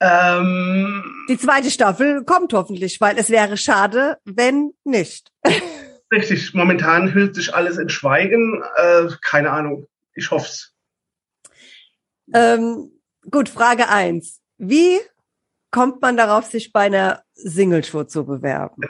Ähm, 0.00 1.04
Die 1.28 1.38
zweite 1.38 1.70
Staffel 1.70 2.24
kommt 2.24 2.52
hoffentlich, 2.52 3.00
weil 3.00 3.18
es 3.18 3.28
wäre 3.28 3.56
schade, 3.56 4.16
wenn 4.24 4.72
nicht. 4.84 5.30
Richtig, 6.12 6.54
momentan 6.54 7.12
hüllt 7.14 7.34
sich 7.34 7.54
alles 7.54 7.76
in 7.76 7.88
Schweigen. 7.88 8.62
Äh, 8.76 9.08
keine 9.22 9.50
Ahnung. 9.50 9.86
Ich 10.14 10.30
hoff's. 10.30 10.74
Ähm, 12.34 12.90
gut, 13.30 13.48
Frage 13.48 13.88
eins: 13.88 14.40
Wie 14.58 14.98
kommt 15.70 16.02
man 16.02 16.16
darauf, 16.16 16.46
sich 16.46 16.72
bei 16.72 16.82
einer 16.82 17.22
Singleshow 17.34 18.04
zu 18.04 18.24
bewerben? 18.24 18.82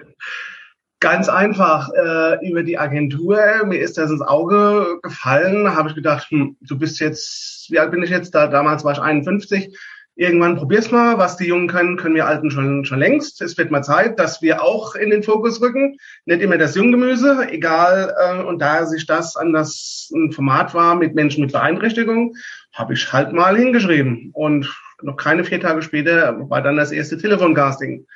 Ganz 1.01 1.29
einfach 1.31 1.89
äh, 1.95 2.47
über 2.47 2.63
die 2.63 2.79
Agentur. 2.79 3.65
Mir 3.65 3.81
ist 3.81 3.97
das 3.97 4.11
ins 4.11 4.21
Auge 4.21 4.99
gefallen. 5.03 5.75
Habe 5.75 5.89
ich 5.89 5.95
gedacht, 5.95 6.31
hm, 6.31 6.59
du 6.61 6.79
bist 6.79 7.01
jetzt, 7.01 7.71
wie 7.71 7.79
alt 7.79 7.91
bin 7.91 8.03
ich 8.03 8.11
jetzt? 8.11 8.35
Da 8.35 8.49
damals 8.49 8.85
war 8.85 8.93
ich 8.93 8.99
51. 8.99 9.75
Irgendwann 10.21 10.57
probier's 10.57 10.91
mal, 10.91 11.17
was 11.17 11.39
die 11.39 11.47
Jungen 11.47 11.67
können, 11.67 11.97
können 11.97 12.15
wir 12.15 12.27
Alten 12.27 12.51
schon 12.51 12.85
schon 12.85 12.99
längst. 12.99 13.41
Es 13.41 13.57
wird 13.57 13.71
mal 13.71 13.81
Zeit, 13.81 14.19
dass 14.19 14.43
wir 14.43 14.63
auch 14.63 14.95
in 14.95 15.09
den 15.09 15.23
Fokus 15.23 15.63
rücken. 15.63 15.97
Nicht 16.27 16.43
immer 16.43 16.59
das 16.59 16.75
Junggemüse, 16.75 17.49
egal. 17.51 18.15
Äh, 18.21 18.43
und 18.43 18.59
da 18.59 18.85
sich 18.85 19.07
das 19.07 19.39
an 19.39 19.55
das 19.55 20.11
ein 20.15 20.31
Format 20.31 20.75
war 20.75 20.95
mit 20.95 21.15
Menschen 21.15 21.41
mit 21.41 21.53
Beeinträchtigung, 21.53 22.37
habe 22.75 22.93
ich 22.93 23.11
halt 23.11 23.33
mal 23.33 23.57
hingeschrieben. 23.57 24.29
Und 24.35 24.71
noch 25.01 25.17
keine 25.17 25.43
vier 25.43 25.59
Tage 25.59 25.81
später 25.81 26.51
war 26.51 26.61
dann 26.61 26.77
das 26.77 26.93
erste 26.93 27.17
Telefoncasting. 27.17 28.07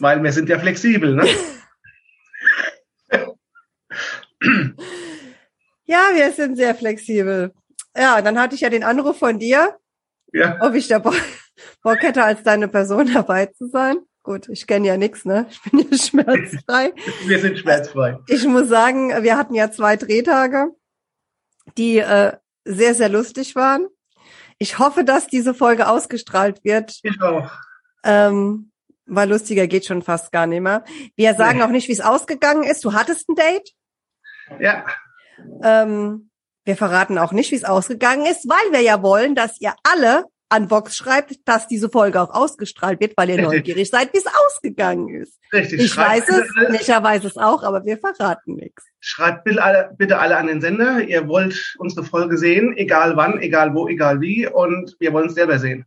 Weil 0.00 0.22
wir 0.22 0.32
sind 0.32 0.50
ja 0.50 0.58
flexibel, 0.58 1.14
ne? 1.14 1.24
Ja, 5.88 6.10
wir 6.12 6.30
sind 6.32 6.56
sehr 6.56 6.74
flexibel. 6.74 7.54
Ja, 7.96 8.20
dann 8.20 8.38
hatte 8.38 8.54
ich 8.56 8.60
ja 8.60 8.68
den 8.68 8.82
Anruf 8.82 9.18
von 9.20 9.38
dir, 9.38 9.78
Ja, 10.36 10.58
ob 10.60 10.74
ich 10.74 10.88
da 10.88 10.98
Bock, 10.98 11.16
Bock 11.82 12.02
hätte, 12.02 12.22
als 12.24 12.42
deine 12.42 12.68
Person 12.68 13.12
dabei 13.12 13.46
zu 13.46 13.68
sein. 13.68 13.96
Gut, 14.22 14.48
ich 14.48 14.66
kenne 14.66 14.86
ja 14.88 14.96
nichts, 14.96 15.24
ne? 15.24 15.46
Ich 15.50 15.62
bin 15.62 15.86
ja 15.90 15.96
schmerzfrei. 15.98 16.92
wir 17.26 17.38
sind 17.40 17.58
schmerzfrei. 17.58 18.18
Ich 18.28 18.44
muss 18.46 18.68
sagen, 18.68 19.10
wir 19.22 19.36
hatten 19.36 19.54
ja 19.54 19.70
zwei 19.70 19.96
Drehtage, 19.96 20.70
die 21.78 21.98
äh, 21.98 22.32
sehr, 22.64 22.94
sehr 22.94 23.08
lustig 23.08 23.54
waren. 23.54 23.86
Ich 24.58 24.78
hoffe, 24.78 25.04
dass 25.04 25.26
diese 25.28 25.54
Folge 25.54 25.88
ausgestrahlt 25.88 26.64
wird, 26.64 26.98
Ich 27.02 27.20
auch. 27.22 27.50
ähm, 28.04 28.72
weil 29.06 29.28
lustiger 29.28 29.66
geht 29.68 29.86
schon 29.86 30.02
fast 30.02 30.32
gar 30.32 30.46
nicht 30.48 30.60
mehr. 30.62 30.82
Wir 31.14 31.34
sagen 31.34 31.58
Nee. 31.58 31.64
auch 31.64 31.68
nicht, 31.70 31.86
wie 31.88 31.92
es 31.92 32.00
ausgegangen 32.00 32.64
ist. 32.64 32.84
Du 32.84 32.92
hattest 32.94 33.28
ein 33.28 33.36
Date. 33.36 33.70
Ja, 34.60 34.84
Ähm, 35.62 36.30
wir 36.66 36.76
verraten 36.76 37.16
auch 37.18 37.32
nicht, 37.32 37.50
wie 37.52 37.56
es 37.56 37.64
ausgegangen 37.64 38.26
ist, 38.26 38.46
weil 38.48 38.72
wir 38.72 38.80
ja 38.82 39.02
wollen, 39.02 39.34
dass 39.34 39.60
ihr 39.60 39.72
alle 39.82 40.24
an 40.48 40.70
Vox 40.70 40.96
schreibt, 40.96 41.36
dass 41.48 41.66
diese 41.66 41.88
Folge 41.88 42.20
auch 42.20 42.30
ausgestrahlt 42.32 43.00
wird, 43.00 43.14
weil 43.16 43.30
ihr 43.30 43.36
Richtig. 43.38 43.52
neugierig 43.52 43.90
seid, 43.90 44.12
wie 44.12 44.18
es 44.18 44.26
ausgegangen 44.26 45.08
ist. 45.08 45.40
richtig. 45.52 45.80
Ich 45.80 45.92
Schreibt 45.92 46.28
weiß 46.28 46.38
es, 46.38 46.70
Micha 46.70 47.02
weiß 47.02 47.24
es 47.24 47.36
auch, 47.36 47.64
aber 47.64 47.84
wir 47.84 47.98
verraten 47.98 48.54
nichts. 48.54 48.84
Schreibt 49.00 49.42
bitte 49.44 49.62
alle, 49.62 49.90
bitte 49.98 50.18
alle 50.20 50.36
an 50.36 50.46
den 50.46 50.60
Sender. 50.60 51.00
Ihr 51.00 51.26
wollt 51.26 51.74
unsere 51.78 52.04
Folge 52.04 52.36
sehen, 52.38 52.76
egal 52.76 53.16
wann, 53.16 53.40
egal 53.40 53.74
wo, 53.74 53.88
egal 53.88 54.20
wie. 54.20 54.46
Und 54.46 54.94
wir 55.00 55.12
wollen 55.12 55.26
es 55.28 55.34
selber 55.34 55.58
sehen. 55.58 55.84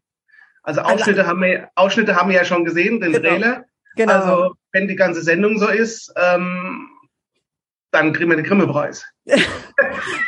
Also 0.62 0.82
Alle- 0.82 0.96
Ausschnitte 0.96 1.26
haben 1.26 1.42
wir, 1.42 1.70
Ausschnitte 1.76 2.16
haben 2.18 2.30
wir 2.30 2.36
ja 2.36 2.46
schon 2.46 2.66
gesehen, 2.66 3.00
den 3.00 3.14
Genau. 3.14 3.30
Trailer. 3.30 3.66
Genau. 3.96 4.14
Also 4.14 4.54
wenn 4.74 4.88
die 4.90 4.96
ganze 4.98 5.22
Sendung 5.22 5.58
so 5.58 5.68
ist, 5.70 6.14
ähm, 6.18 6.90
dann 7.92 8.14
kriegen 8.14 8.30
wir 8.30 8.38
den 8.38 8.46
Grimme-Preis. 8.46 9.06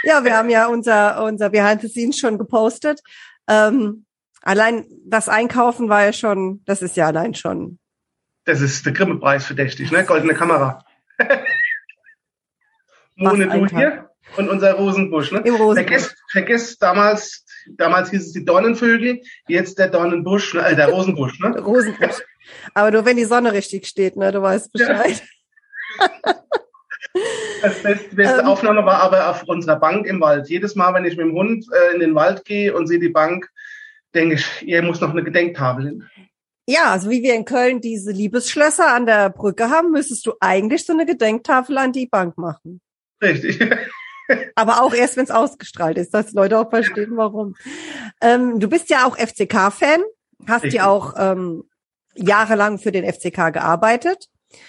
Ja, 0.04 0.24
wir 0.24 0.36
haben 0.36 0.50
ja 0.50 0.66
unser, 0.66 1.24
unser 1.24 1.52
Behind 1.52 1.82
the 1.82 1.88
Scenes 1.88 2.18
schon 2.18 2.40
gepostet. 2.40 3.02
Ähm, 3.48 4.06
allein 4.42 4.86
das 5.06 5.30
Einkaufen 5.30 5.90
war 5.90 6.04
ja 6.04 6.12
schon, 6.12 6.64
das 6.66 6.82
ist 6.82 6.98
ja 6.98 7.06
allein 7.06 7.36
schon. 7.36 7.78
Das 8.46 8.62
ist 8.62 8.86
der 8.86 8.94
Grimme-Preis 8.94 9.46
verdächtig, 9.46 9.92
ne? 9.92 10.04
Goldene 10.04 10.34
Kamera. 10.34 10.84
Mone 13.16 13.48
du 13.48 13.68
hier 13.68 14.10
und 14.38 14.50
unser 14.50 14.74
Rosenbusch, 14.74 15.32
ne? 15.32 15.42
Im 15.46 15.56
Rosenbusch. 15.56 15.76
Vergesst, 15.76 16.16
vergesst 16.32 16.82
damals, 16.82 17.46
damals 17.70 18.10
hieß 18.10 18.28
es 18.28 18.34
die 18.34 18.44
Dornenvögel, 18.44 19.22
jetzt 19.48 19.78
der 19.78 19.90
Dornenbusch, 19.90 20.56
ne? 20.56 20.66
äh, 20.66 20.76
der 20.76 20.90
Rosenbusch, 20.90 21.40
ne? 21.40 21.60
Rosenbusch. 21.60 22.22
Aber 22.74 22.90
nur 22.92 23.06
wenn 23.06 23.18
die 23.18 23.26
Sonne 23.26 23.54
richtig 23.54 23.86
steht, 23.86 24.16
ne? 24.16 24.32
Du 24.32 24.42
weißt 24.42 24.72
Bescheid. 24.72 25.22
Das 27.62 27.82
beste, 27.82 28.16
beste 28.16 28.40
Ähm. 28.42 28.48
Aufnahme 28.48 28.86
war 28.86 29.00
aber 29.02 29.30
auf 29.30 29.44
unserer 29.44 29.78
Bank 29.78 30.08
im 30.08 30.20
Wald. 30.22 30.50
Jedes 30.50 30.76
Mal, 30.76 30.94
wenn 30.94 31.06
ich 31.06 31.18
mit 31.18 31.26
dem 31.26 31.34
Hund 31.34 31.66
äh, 31.72 31.94
in 31.94 32.00
den 32.00 32.16
Wald 32.16 32.46
gehe 32.46 32.76
und 32.76 32.88
sehe 32.88 33.00
die 33.00 33.10
Bank, 33.10 33.50
denke 34.14 34.36
ich, 34.36 34.46
ihr 34.64 34.82
muss 34.82 35.02
noch 35.02 35.12
eine 35.12 35.24
Gedenktafel 35.24 35.86
hin. 35.86 36.10
Ja, 36.68 36.92
also 36.92 37.10
wie 37.10 37.24
wir 37.24 37.34
in 37.36 37.46
Köln 37.46 37.82
diese 37.82 38.12
Liebesschlösser 38.12 38.94
an 38.94 39.06
der 39.06 39.30
Brücke 39.30 39.70
haben, 39.70 39.92
müsstest 39.92 40.26
du 40.26 40.34
eigentlich 40.40 40.86
so 40.86 40.94
eine 40.94 41.06
Gedenktafel 41.06 41.78
an 41.78 41.92
die 41.92 42.08
Bank 42.08 42.38
machen. 42.38 42.82
Richtig. 43.22 43.60
Aber 44.56 44.82
auch 44.82 44.94
erst, 44.94 45.18
wenn 45.18 45.26
es 45.26 45.32
ausgestrahlt 45.32 45.98
ist, 45.98 46.14
dass 46.14 46.32
Leute 46.32 46.58
auch 46.60 46.70
verstehen, 46.70 47.12
warum. 47.16 47.56
Ähm, 48.22 48.60
du 48.60 48.70
bist 48.70 48.90
ja 48.90 49.06
auch 49.06 49.18
FCK-Fan, 49.18 50.02
hast 50.48 50.64
Richtig. 50.64 50.76
ja 50.76 50.88
auch 50.88 51.16
ähm, 51.18 51.64
jahrelang 52.16 52.78
für 52.78 52.92
den 52.92 53.12
FCK 53.12 53.52
gearbeitet. 53.52 54.28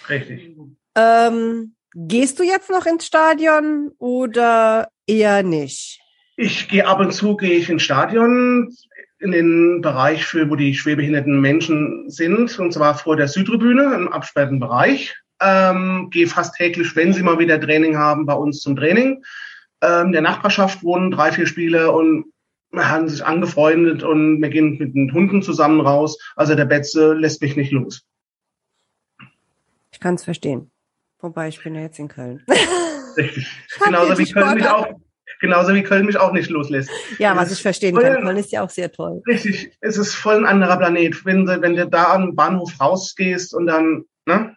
Richtig. 0.08 0.56
Ähm, 0.96 1.74
gehst 1.94 2.38
du 2.38 2.42
jetzt 2.42 2.70
noch 2.70 2.86
ins 2.86 3.06
Stadion 3.06 3.92
oder 3.98 4.88
eher 5.06 5.42
nicht? 5.42 6.00
Ich 6.36 6.68
gehe 6.68 6.86
ab 6.86 7.00
und 7.00 7.12
zu 7.12 7.36
gehe 7.36 7.58
ich 7.58 7.68
ins 7.68 7.82
Stadion 7.82 8.74
in 9.18 9.30
den 9.30 9.80
Bereich 9.80 10.24
für, 10.24 10.50
wo 10.50 10.56
die 10.56 10.74
schwerbehinderten 10.74 11.40
Menschen 11.40 12.10
sind, 12.10 12.58
und 12.58 12.72
zwar 12.72 12.96
vor 12.96 13.16
der 13.16 13.28
Südtribüne 13.28 13.94
im 13.94 14.08
absperrten 14.08 14.58
Bereich. 14.58 15.16
Ähm, 15.40 16.08
gehe 16.10 16.26
fast 16.26 16.56
täglich, 16.56 16.94
wenn 16.96 17.12
sie 17.12 17.22
mal 17.22 17.38
wieder 17.38 17.60
Training 17.60 17.96
haben, 17.96 18.26
bei 18.26 18.34
uns 18.34 18.60
zum 18.60 18.76
Training. 18.76 19.22
Ähm, 19.80 20.06
in 20.06 20.12
der 20.12 20.22
Nachbarschaft 20.22 20.82
wohnen 20.82 21.10
drei, 21.10 21.32
vier 21.32 21.46
Spieler 21.46 21.94
und 21.94 22.32
haben 22.74 23.08
sich 23.08 23.24
angefreundet 23.24 24.02
und 24.02 24.40
wir 24.40 24.48
gehen 24.48 24.78
mit 24.78 24.94
den 24.94 25.12
Hunden 25.12 25.42
zusammen 25.42 25.80
raus. 25.80 26.18
Also 26.36 26.54
der 26.54 26.64
Betze 26.64 27.12
lässt 27.12 27.42
mich 27.42 27.56
nicht 27.56 27.70
los. 27.70 28.02
Ich 29.92 30.00
kann 30.00 30.14
es 30.14 30.24
verstehen. 30.24 30.70
Wobei 31.22 31.48
ich 31.48 31.62
bin 31.62 31.74
ja 31.74 31.80
jetzt 31.82 31.98
in 31.98 32.08
Köln. 32.08 32.44
Genauso 33.84 34.18
wie 34.18 34.30
Köln 34.30 34.54
mich 34.54 34.68
auch, 34.68 34.86
genauso 35.40 35.74
wie 35.74 35.82
Köln 35.82 36.06
mich 36.06 36.16
auch 36.18 36.32
nicht 36.32 36.50
loslässt. 36.50 36.90
ja, 37.18 37.36
was 37.36 37.48
Das 37.48 37.58
ich 37.58 37.62
verstehen 37.62 37.94
voll- 37.94 38.04
kann. 38.04 38.22
Köln 38.22 38.36
ist 38.36 38.52
ja 38.52 38.62
auch 38.62 38.70
sehr 38.70 38.90
toll. 38.90 39.22
Richtig, 39.26 39.76
es 39.80 39.96
ist 39.98 40.14
voll 40.14 40.36
ein 40.36 40.46
anderer 40.46 40.76
Planet. 40.78 41.24
Wenn 41.24 41.44
du, 41.46 41.60
wenn 41.60 41.74
du 41.76 41.86
da 41.88 42.12
am 42.14 42.34
Bahnhof 42.34 42.80
rausgehst 42.80 43.54
und 43.54 43.66
dann, 43.66 44.04
ne? 44.26 44.56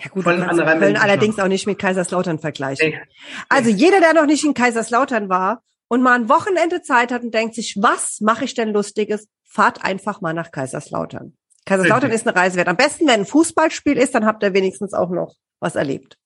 Ja 0.00 0.08
gut, 0.10 0.24
Voll 0.24 0.38
kannst 0.38 0.60
Köln 0.62 0.78
Mensch, 0.80 1.00
allerdings 1.00 1.38
auch 1.38 1.48
nicht 1.48 1.66
mit 1.66 1.78
Kaiserslautern 1.78 2.38
vergleichen. 2.38 2.92
Ey, 2.92 3.00
Also 3.48 3.70
jeder, 3.70 4.00
der 4.00 4.12
noch 4.12 4.26
nicht 4.26 4.44
in 4.44 4.52
Kaiserslautern 4.54 5.28
war 5.30 5.62
und 5.88 6.02
mal 6.02 6.14
ein 6.16 6.28
Wochenende 6.28 6.82
Zeit 6.82 7.12
hat 7.12 7.22
und 7.22 7.32
denkt 7.32 7.54
sich, 7.54 7.76
was 7.80 8.20
mache 8.20 8.44
ich 8.44 8.54
denn 8.54 8.72
Lustiges, 8.74 9.28
fahrt 9.44 9.82
einfach 9.84 10.20
mal 10.20 10.34
nach 10.34 10.50
Kaiserslautern. 10.50 11.34
Kaiserslautern 11.66 12.10
Richtig. 12.10 12.26
ist 12.26 12.28
eine 12.28 12.36
Reise 12.36 12.56
wert. 12.56 12.68
Am 12.68 12.76
besten, 12.76 13.06
wenn 13.06 13.20
ein 13.20 13.26
Fußballspiel 13.26 13.98
ist, 13.98 14.14
dann 14.14 14.24
habt 14.24 14.42
ihr 14.42 14.54
wenigstens 14.54 14.94
auch 14.94 15.10
noch 15.10 15.34
was 15.60 15.74
erlebt. 15.74 16.16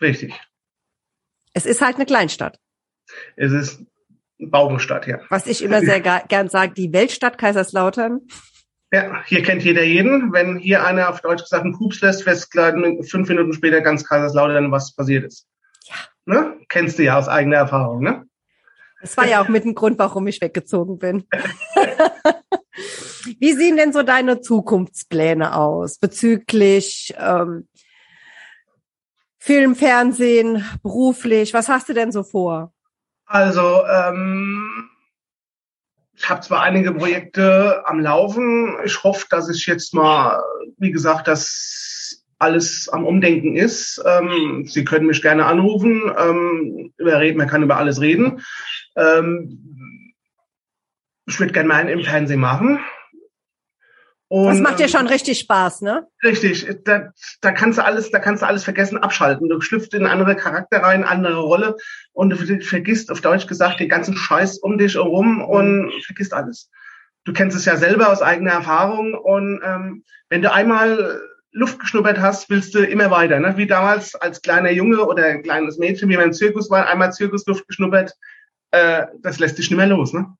richtig. 0.00 0.32
Es 1.52 1.66
ist 1.66 1.80
halt 1.80 1.96
eine 1.96 2.06
Kleinstadt. 2.06 2.58
Es 3.36 3.52
ist 3.52 3.82
Baugenstadt, 4.38 5.06
ja. 5.06 5.20
Was 5.30 5.46
ich 5.46 5.62
immer 5.62 5.80
sehr 5.80 6.00
gern 6.00 6.48
sage, 6.48 6.74
die 6.74 6.92
Weltstadt 6.92 7.38
Kaiserslautern. 7.38 8.20
Ja, 8.92 9.24
hier 9.24 9.42
kennt 9.42 9.64
jeder 9.64 9.82
jeden. 9.82 10.32
Wenn 10.32 10.58
hier 10.58 10.84
einer 10.84 11.08
auf 11.08 11.20
Deutsch 11.20 11.42
gesagt 11.42 11.64
einen 11.64 11.76
Pups 11.76 12.00
lässt, 12.02 12.22
festkleiden, 12.22 13.02
fünf 13.02 13.28
Minuten 13.28 13.52
später 13.52 13.80
ganz 13.80 14.04
Kaiserslautern, 14.04 14.70
was 14.70 14.94
passiert 14.94 15.24
ist. 15.24 15.46
Ja. 15.84 15.94
Ne? 16.26 16.56
Kennst 16.68 16.98
du 16.98 17.04
ja 17.04 17.18
aus 17.18 17.28
eigener 17.28 17.56
Erfahrung, 17.56 18.02
ne? 18.02 18.26
Das 19.00 19.16
war 19.16 19.26
ja 19.26 19.42
auch 19.42 19.48
mit 19.48 19.64
ein 19.64 19.74
Grund, 19.74 19.98
warum 19.98 20.26
ich 20.26 20.40
weggezogen 20.40 20.98
bin. 20.98 21.26
Wie 23.38 23.52
sehen 23.52 23.76
denn 23.76 23.92
so 23.92 24.02
deine 24.02 24.40
Zukunftspläne 24.40 25.54
aus 25.54 25.98
bezüglich 25.98 27.14
ähm, 27.18 27.68
Film, 29.38 29.76
Fernsehen, 29.76 30.64
beruflich? 30.82 31.54
Was 31.54 31.68
hast 31.68 31.88
du 31.88 31.92
denn 31.92 32.12
so 32.12 32.22
vor? 32.22 32.72
Also, 33.26 33.82
ähm, 33.86 34.88
ich 36.16 36.28
habe 36.30 36.40
zwar 36.40 36.62
einige 36.62 36.92
Projekte 36.92 37.82
am 37.86 38.00
Laufen. 38.00 38.76
Ich 38.84 39.02
hoffe, 39.04 39.26
dass 39.28 39.50
ich 39.50 39.66
jetzt 39.66 39.92
mal, 39.92 40.42
wie 40.78 40.90
gesagt, 40.90 41.28
dass 41.28 42.24
alles 42.38 42.88
am 42.88 43.04
Umdenken 43.04 43.56
ist. 43.56 44.02
Ähm, 44.04 44.66
Sie 44.66 44.84
können 44.84 45.06
mich 45.06 45.22
gerne 45.22 45.46
anrufen. 45.46 46.10
Ähm, 46.18 46.92
überreden, 46.96 47.38
man 47.38 47.48
kann 47.48 47.62
über 47.62 47.76
alles 47.76 48.00
reden. 48.00 48.42
Ähm, 48.96 50.14
ich 51.26 51.38
würde 51.40 51.52
gerne 51.52 51.68
mal 51.68 51.88
im 51.88 52.02
Fernsehen 52.02 52.40
machen. 52.40 52.80
Und, 54.28 54.46
Das 54.46 54.60
macht 54.60 54.80
dir 54.80 54.84
ähm, 54.84 54.90
schon 54.90 55.06
richtig 55.06 55.38
Spaß, 55.38 55.82
ne? 55.82 56.06
Richtig, 56.24 56.66
da, 56.84 57.12
da 57.40 57.52
kannst 57.52 57.78
du 57.78 57.84
alles, 57.84 58.10
da 58.10 58.18
kannst 58.18 58.42
du 58.42 58.46
alles 58.46 58.64
vergessen, 58.64 58.98
abschalten. 58.98 59.48
Du 59.48 59.60
schlüpfst 59.60 59.94
in 59.94 60.06
andere 60.06 60.34
Charakter 60.34 60.82
rein, 60.82 61.04
andere 61.04 61.38
Rolle 61.38 61.76
und 62.12 62.30
du 62.30 62.60
vergisst 62.60 63.10
auf 63.12 63.20
Deutsch 63.20 63.46
gesagt 63.46 63.78
den 63.78 63.88
ganzen 63.88 64.16
Scheiß 64.16 64.58
um 64.58 64.78
dich 64.78 64.94
herum 64.94 65.42
und 65.42 65.92
vergisst 66.04 66.34
alles. 66.34 66.70
Du 67.24 67.32
kennst 67.32 67.56
es 67.56 67.64
ja 67.64 67.76
selber 67.76 68.10
aus 68.10 68.22
eigener 68.22 68.52
Erfahrung 68.52 69.14
und 69.14 69.60
ähm, 69.64 70.04
wenn 70.28 70.42
du 70.42 70.52
einmal 70.52 71.20
Luft 71.52 71.78
geschnuppert 71.78 72.20
hast, 72.20 72.50
willst 72.50 72.74
du 72.74 72.80
immer 72.80 73.10
weiter. 73.10 73.38
Ne? 73.40 73.56
Wie 73.56 73.66
damals 73.66 74.14
als 74.14 74.42
kleiner 74.42 74.72
Junge 74.72 75.06
oder 75.06 75.24
ein 75.24 75.42
kleines 75.42 75.78
Mädchen, 75.78 76.08
wie 76.08 76.18
wir 76.18 76.24
im 76.24 76.32
Zirkus 76.32 76.68
waren, 76.68 76.86
einmal 76.86 77.12
Zirkusluft 77.12 77.66
geschnuppert, 77.66 78.12
äh, 78.72 79.06
das 79.22 79.38
lässt 79.38 79.56
dich 79.56 79.70
nicht 79.70 79.78
mehr 79.78 79.86
los. 79.86 80.12
Ne? 80.12 80.36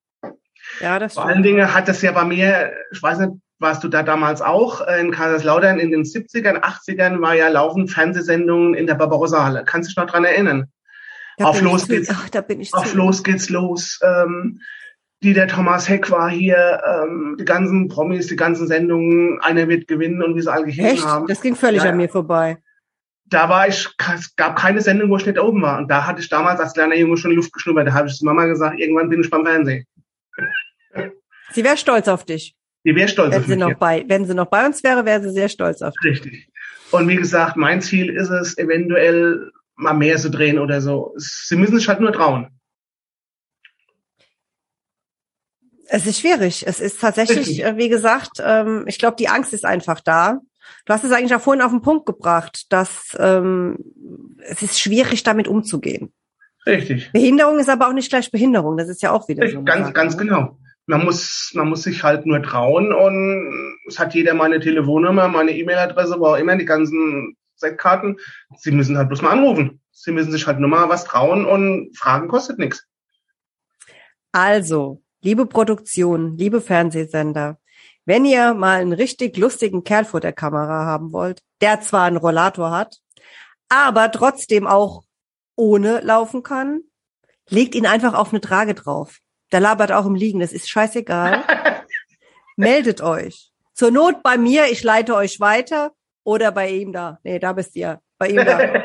Ja, 0.80 0.98
das 0.98 1.14
Vor 1.14 1.26
allen 1.26 1.42
Dingen 1.42 1.72
hat 1.72 1.88
das 1.88 2.02
ja 2.02 2.12
bei 2.12 2.24
mir, 2.24 2.72
ich 2.92 3.02
weiß 3.02 3.18
nicht, 3.20 3.32
warst 3.58 3.82
du 3.84 3.88
da 3.88 4.02
damals 4.02 4.42
auch, 4.42 4.86
äh, 4.86 5.00
in 5.00 5.10
Kaiserslautern 5.10 5.78
in 5.78 5.90
den 5.90 6.04
70ern, 6.04 6.60
80ern 6.60 7.20
war 7.20 7.34
ja 7.34 7.48
laufend 7.48 7.90
Fernsehsendungen 7.90 8.74
in 8.74 8.86
der 8.86 8.94
Barbarossa-Halle. 8.94 9.64
Kannst 9.64 9.88
du 9.88 9.90
dich 9.90 9.96
noch 9.96 10.10
dran 10.10 10.24
erinnern? 10.24 10.70
Da 11.38 11.46
auf 11.46 11.60
los 11.60 11.88
geht's. 11.88 12.08
Ach, 12.10 12.28
da 12.30 12.40
bin 12.40 12.60
ich 12.60 12.72
Auf 12.72 12.90
zu. 12.90 12.96
los 12.96 13.22
geht's 13.22 13.50
los. 13.50 14.00
Ähm, 14.02 14.60
die 15.22 15.32
der 15.32 15.48
Thomas 15.48 15.88
Heck 15.88 16.10
war 16.10 16.30
hier, 16.30 16.82
ähm, 16.86 17.36
die 17.40 17.44
ganzen 17.44 17.88
Promis, 17.88 18.26
die 18.26 18.36
ganzen 18.36 18.66
Sendungen, 18.66 19.40
einer 19.40 19.68
wird 19.68 19.88
gewinnen 19.88 20.22
und 20.22 20.36
wie 20.36 20.42
sie 20.42 20.52
alle 20.52 20.66
gehitten 20.66 21.04
haben. 21.04 21.26
Das 21.26 21.40
ging 21.40 21.56
völlig 21.56 21.82
Ja, 21.82 21.90
an 21.90 21.96
mir 21.96 22.08
vorbei. 22.08 22.58
Da 23.28 23.48
war 23.48 23.66
ich, 23.66 23.88
es 24.14 24.36
gab 24.36 24.56
keine 24.56 24.80
Sendung, 24.82 25.10
wo 25.10 25.16
ich 25.16 25.26
nicht 25.26 25.38
oben 25.38 25.62
war. 25.62 25.78
Und 25.78 25.90
da 25.90 26.06
hatte 26.06 26.20
ich 26.20 26.28
damals 26.28 26.60
als 26.60 26.74
kleiner 26.74 26.94
Junge 26.94 27.16
schon 27.16 27.32
Luft 27.32 27.52
geschnuppert. 27.52 27.88
Da 27.88 27.94
habe 27.94 28.08
ich 28.08 28.14
zu 28.14 28.24
Mama 28.24 28.44
gesagt, 28.44 28.78
irgendwann 28.78 29.08
bin 29.08 29.20
ich 29.20 29.30
beim 29.30 29.44
Fernsehen. 29.44 29.84
Sie 31.50 31.64
wäre 31.64 31.76
stolz 31.76 32.08
auf 32.08 32.24
dich. 32.24 32.54
Die 32.86 32.94
wäre 32.94 33.08
stolz 33.08 33.32
Wenn 33.32 33.40
auf 33.40 33.46
sie 33.46 33.56
mich. 33.56 33.58
noch 33.58 33.74
bei, 33.74 34.04
wenn 34.06 34.24
sie 34.26 34.34
noch 34.34 34.46
bei 34.46 34.64
uns 34.64 34.84
wäre, 34.84 35.04
wäre 35.04 35.20
sie 35.20 35.30
sehr 35.30 35.48
stolz 35.48 35.82
auf 35.82 35.92
dich. 36.04 36.12
Richtig. 36.12 36.48
Und 36.92 37.08
wie 37.08 37.16
gesagt, 37.16 37.56
mein 37.56 37.80
Ziel 37.80 38.10
ist 38.10 38.30
es, 38.30 38.56
eventuell 38.58 39.50
mal 39.74 39.92
mehr 39.92 40.16
zu 40.18 40.30
drehen 40.30 40.60
oder 40.60 40.80
so. 40.80 41.12
Sie 41.16 41.56
müssen 41.56 41.76
sich 41.76 41.88
halt 41.88 42.00
nur 42.00 42.12
trauen. 42.12 42.48
Es 45.88 46.06
ist 46.06 46.20
schwierig. 46.20 46.64
Es 46.66 46.80
ist 46.80 47.00
tatsächlich, 47.00 47.48
Richtig. 47.48 47.64
äh, 47.64 47.76
wie 47.76 47.88
gesagt, 47.88 48.40
ähm, 48.40 48.84
ich 48.86 48.98
glaube, 48.98 49.16
die 49.16 49.28
Angst 49.28 49.52
ist 49.52 49.64
einfach 49.64 50.00
da. 50.00 50.40
Du 50.84 50.92
hast 50.92 51.02
es 51.02 51.10
eigentlich 51.10 51.34
auch 51.34 51.40
vorhin 51.40 51.62
auf 51.62 51.72
den 51.72 51.82
Punkt 51.82 52.06
gebracht, 52.06 52.66
dass 52.70 53.16
ähm, 53.18 53.78
es 54.44 54.62
ist 54.62 54.80
schwierig, 54.80 55.24
damit 55.24 55.48
umzugehen. 55.48 56.12
Richtig. 56.64 57.10
Behinderung 57.12 57.58
ist 57.58 57.68
aber 57.68 57.88
auch 57.88 57.92
nicht 57.92 58.10
gleich 58.10 58.30
Behinderung. 58.30 58.76
Das 58.76 58.88
ist 58.88 59.02
ja 59.02 59.10
auch 59.10 59.28
wieder 59.28 59.42
so. 59.48 59.58
Richtig. 59.58 59.58
eine 59.58 59.64
Ganz, 59.64 59.86
Sache, 59.86 59.92
ganz 59.92 60.16
ne? 60.16 60.22
genau. 60.22 60.58
Man 60.86 61.04
muss, 61.04 61.50
man 61.54 61.68
muss 61.68 61.82
sich 61.82 62.02
halt 62.04 62.26
nur 62.26 62.42
trauen 62.42 62.92
und 62.92 63.78
es 63.88 63.98
hat 63.98 64.14
jeder 64.14 64.34
meine 64.34 64.60
Telefonnummer, 64.60 65.28
meine 65.28 65.56
E-Mail-Adresse, 65.56 66.18
wo 66.18 66.26
auch 66.26 66.36
immer, 66.36 66.56
die 66.56 66.64
ganzen 66.64 67.36
Sektkarten. 67.56 68.18
Sie 68.56 68.70
müssen 68.70 68.96
halt 68.96 69.08
bloß 69.08 69.22
mal 69.22 69.30
anrufen. 69.30 69.80
Sie 69.90 70.12
müssen 70.12 70.30
sich 70.30 70.46
halt 70.46 70.60
nur 70.60 70.68
mal 70.68 70.88
was 70.88 71.04
trauen 71.04 71.44
und 71.44 71.96
Fragen 71.96 72.28
kostet 72.28 72.58
nichts. 72.58 72.86
Also, 74.30 75.02
liebe 75.22 75.46
Produktion, 75.46 76.36
liebe 76.36 76.60
Fernsehsender, 76.60 77.58
wenn 78.04 78.24
ihr 78.24 78.54
mal 78.54 78.80
einen 78.80 78.92
richtig 78.92 79.36
lustigen 79.36 79.82
Kerl 79.82 80.04
vor 80.04 80.20
der 80.20 80.32
Kamera 80.32 80.84
haben 80.84 81.12
wollt, 81.12 81.42
der 81.60 81.80
zwar 81.80 82.04
einen 82.04 82.18
Rollator 82.18 82.70
hat, 82.70 83.00
aber 83.68 84.12
trotzdem 84.12 84.66
auch 84.66 85.02
ohne 85.56 86.00
laufen 86.00 86.42
kann, 86.42 86.82
legt 87.48 87.74
ihn 87.74 87.86
einfach 87.86 88.14
auf 88.14 88.30
eine 88.30 88.40
Trage 88.40 88.74
drauf. 88.74 89.18
Der 89.52 89.60
labert 89.60 89.92
auch 89.92 90.06
im 90.06 90.14
Liegen, 90.14 90.40
das 90.40 90.52
ist 90.52 90.68
scheißegal. 90.68 91.44
Meldet 92.56 93.00
euch. 93.00 93.52
Zur 93.74 93.90
Not 93.90 94.22
bei 94.22 94.38
mir, 94.38 94.66
ich 94.70 94.82
leite 94.82 95.14
euch 95.14 95.38
weiter 95.40 95.92
oder 96.24 96.50
bei 96.50 96.70
ihm 96.70 96.92
da. 96.92 97.18
Nee, 97.22 97.38
da 97.38 97.52
bist 97.52 97.76
ihr. 97.76 98.00
Bei 98.18 98.28
ihm 98.28 98.44
da. 98.44 98.84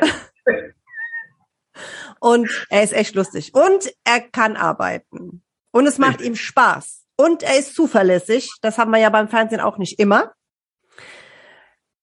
Und 2.20 2.66
er 2.68 2.82
ist 2.84 2.92
echt 2.92 3.14
lustig. 3.14 3.52
Und 3.54 3.92
er 4.04 4.20
kann 4.20 4.56
arbeiten. 4.56 5.42
Und 5.72 5.86
es 5.86 5.98
macht 5.98 6.20
ihm 6.20 6.36
Spaß. 6.36 7.04
Und 7.16 7.42
er 7.42 7.58
ist 7.58 7.74
zuverlässig. 7.74 8.52
Das 8.60 8.78
haben 8.78 8.90
wir 8.90 8.98
ja 8.98 9.10
beim 9.10 9.28
Fernsehen 9.28 9.60
auch 9.60 9.78
nicht 9.78 9.98
immer. 9.98 10.32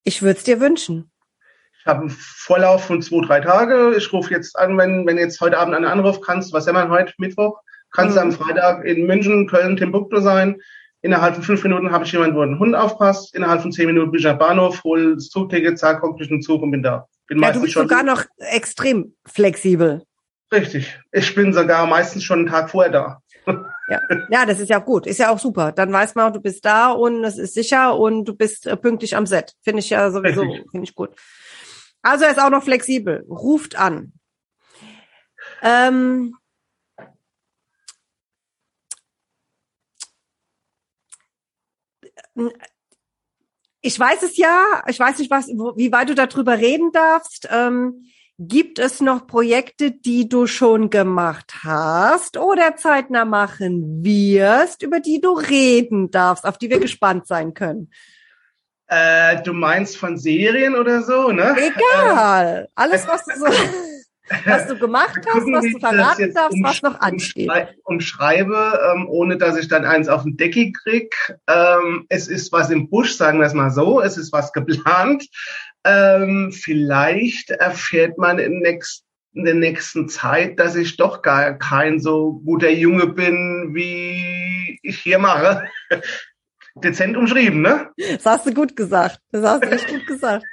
Ich 0.04 0.22
würde 0.22 0.38
es 0.40 0.44
dir 0.44 0.60
wünschen. 0.60 1.12
Ich 1.80 1.86
habe 1.86 2.02
einen 2.02 2.10
Vorlauf 2.10 2.86
von 2.86 3.02
zwei, 3.02 3.22
drei 3.22 3.40
Tage. 3.40 3.96
Ich 3.96 4.12
rufe 4.12 4.34
jetzt 4.34 4.58
an, 4.58 4.78
wenn, 4.78 5.08
wenn 5.08 5.18
jetzt 5.18 5.40
heute 5.40 5.58
Abend 5.58 5.76
einen 5.76 5.86
Anruf 5.86 6.20
kannst, 6.20 6.52
was 6.52 6.66
wir 6.66 6.90
heute, 6.90 7.14
Mittwoch? 7.18 7.62
Kannst 7.92 8.16
du 8.18 8.22
Mhm. 8.22 8.28
am 8.28 8.32
Freitag 8.34 8.86
in 8.86 9.06
München, 9.08 9.48
Köln, 9.48 9.78
Timbuktu 9.78 10.20
sein. 10.22 10.58
Innerhalb 11.02 11.36
von 11.36 11.44
fünf 11.44 11.64
Minuten 11.64 11.92
habe 11.92 12.04
ich 12.04 12.12
jemanden, 12.12 12.36
wo 12.36 12.42
ein 12.42 12.60
Hund 12.60 12.76
aufpasst. 12.76 13.34
Innerhalb 13.34 13.62
von 13.62 13.72
zehn 13.72 13.86
Minuten 13.88 14.12
bin 14.12 14.20
ich 14.20 14.28
am 14.28 14.38
Bahnhof, 14.38 14.84
hol 14.84 15.16
das 15.16 15.30
Zugticket, 15.30 15.80
zack, 15.80 16.02
komm 16.02 16.18
durch 16.18 16.28
den 16.30 16.42
Zug 16.42 16.62
und 16.62 16.72
bin 16.72 16.84
da. 16.84 17.08
Bin 17.28 17.42
Ja, 17.42 17.52
du 17.54 17.62
bist 17.62 17.74
schon 17.74 17.84
sogar 17.88 18.04
noch 18.04 18.24
extrem 18.38 19.16
flexibel. 19.26 20.04
richtig. 20.52 21.00
Ich 21.12 21.34
bin 21.36 21.54
sogar 21.54 21.86
meistens 21.88 22.24
schon 22.24 22.40
einen 22.40 22.48
Tag 22.48 22.70
vorher 22.70 22.92
da. 22.92 23.20
Ja. 23.88 24.00
ja, 24.30 24.46
das 24.46 24.60
ist 24.60 24.70
ja 24.70 24.78
gut. 24.80 25.08
Ist 25.08 25.18
ja 25.20 25.30
auch 25.32 25.40
super. 25.40 25.72
Dann 25.72 25.92
weiß 25.92 26.14
man, 26.16 26.32
du 26.34 26.40
bist 26.42 26.64
da 26.66 26.92
und 26.92 27.24
es 27.24 27.38
ist 27.40 27.54
sicher 27.56 27.98
und 27.98 28.26
du 28.26 28.36
bist 28.36 28.68
äh, 28.68 28.76
pünktlich 28.78 29.16
am 29.16 29.26
Set. 29.26 29.54
Finde 29.64 29.80
ich 29.80 29.90
ja 29.90 30.12
sowieso, 30.12 30.42
finde 30.70 30.84
ich 30.84 30.94
gut. 30.94 31.10
Also 32.04 32.26
er 32.26 32.32
ist 32.32 32.40
auch 32.40 32.52
noch 32.52 32.64
flexibel. 32.64 33.26
Ruft 33.30 33.78
an. 33.80 34.14
Ähm, 35.62 36.36
ich 43.82 44.00
weiß 44.00 44.24
es 44.24 44.38
ja, 44.38 44.84
ich 44.88 45.00
weiß 45.00 45.20
nicht, 45.20 45.32
was, 45.32 45.48
wie 45.48 45.92
weit 45.92 46.10
du 46.10 46.16
darüber 46.16 46.58
reden 46.58 46.92
darfst. 46.92 47.48
Ähm, 47.52 48.06
gibt 48.38 48.80
es 48.80 49.02
noch 49.02 49.28
Projekte, 49.28 49.92
die 49.92 50.30
du 50.30 50.48
schon 50.48 50.90
gemacht 50.90 51.64
hast 51.64 52.38
oder 52.38 52.78
zeitnah 52.78 53.26
machen 53.26 54.04
wirst, 54.04 54.82
über 54.82 55.00
die 55.00 55.20
du 55.20 55.34
reden 55.34 56.10
darfst, 56.10 56.46
auf 56.46 56.58
die 56.58 56.70
wir 56.70 56.80
gespannt 56.80 57.28
sein 57.28 57.54
können? 57.54 57.92
Äh, 58.88 59.44
du 59.44 59.54
meinst 59.54 59.98
von 59.98 60.18
Serien 60.18 60.76
oder 60.76 61.04
so, 61.04 61.32
ne? 61.32 61.56
Egal. 61.58 62.70
Alles, 62.76 63.08
was 63.08 63.26
du 63.26 63.38
so, 63.38 63.46
was 64.46 64.68
du 64.68 64.78
gemacht 64.78 65.20
hast, 65.34 65.46
was 65.52 65.64
du 65.66 65.80
verraten 65.80 66.34
darfst, 66.34 66.58
was 66.64 66.82
noch 66.82 67.00
ansteht. 67.00 67.50
umschrei- 67.50 67.68
Umschreibe, 67.84 68.80
ähm, 68.96 69.08
ohne 69.10 69.38
dass 69.38 69.58
ich 69.58 69.68
dann 69.68 69.86
eins 69.86 70.08
auf 70.08 70.24
den 70.24 70.38
Deckel 70.38 70.72
krieg. 70.72 71.16
Ähm, 71.48 72.06
es 72.10 72.28
ist 72.28 72.52
was 72.52 72.70
im 72.70 72.90
Busch, 72.90 73.14
sagen 73.16 73.40
wir 73.40 73.46
es 73.48 73.54
mal 73.54 73.72
so. 73.72 74.02
Es 74.02 74.18
ist 74.18 74.32
was 74.32 74.52
geplant. 74.54 75.28
Ähm, 75.86 76.52
vielleicht 76.52 77.52
erfährt 77.52 78.18
man 78.18 78.38
in, 78.40 78.60
nächst, 78.60 79.04
in 79.34 79.46
der 79.46 79.56
nächsten 79.56 80.10
Zeit, 80.10 80.60
dass 80.60 80.76
ich 80.76 80.98
doch 80.98 81.22
gar 81.22 81.54
kein 81.58 82.00
so 82.00 82.42
guter 82.46 82.70
Junge 82.70 83.08
bin, 83.08 83.72
wie 83.74 84.80
ich 84.84 85.00
hier 85.00 85.20
mache. 85.20 85.64
Dezent 86.76 87.18
umschrieben, 87.18 87.62
ne? 87.62 87.90
Das 87.98 88.26
hast 88.26 88.46
du 88.46 88.54
gut 88.54 88.76
gesagt. 88.76 89.20
Das 89.32 89.44
hast 89.44 89.64
du 89.64 89.70
echt 89.72 89.88
gut 89.88 90.06
gesagt. 90.08 90.46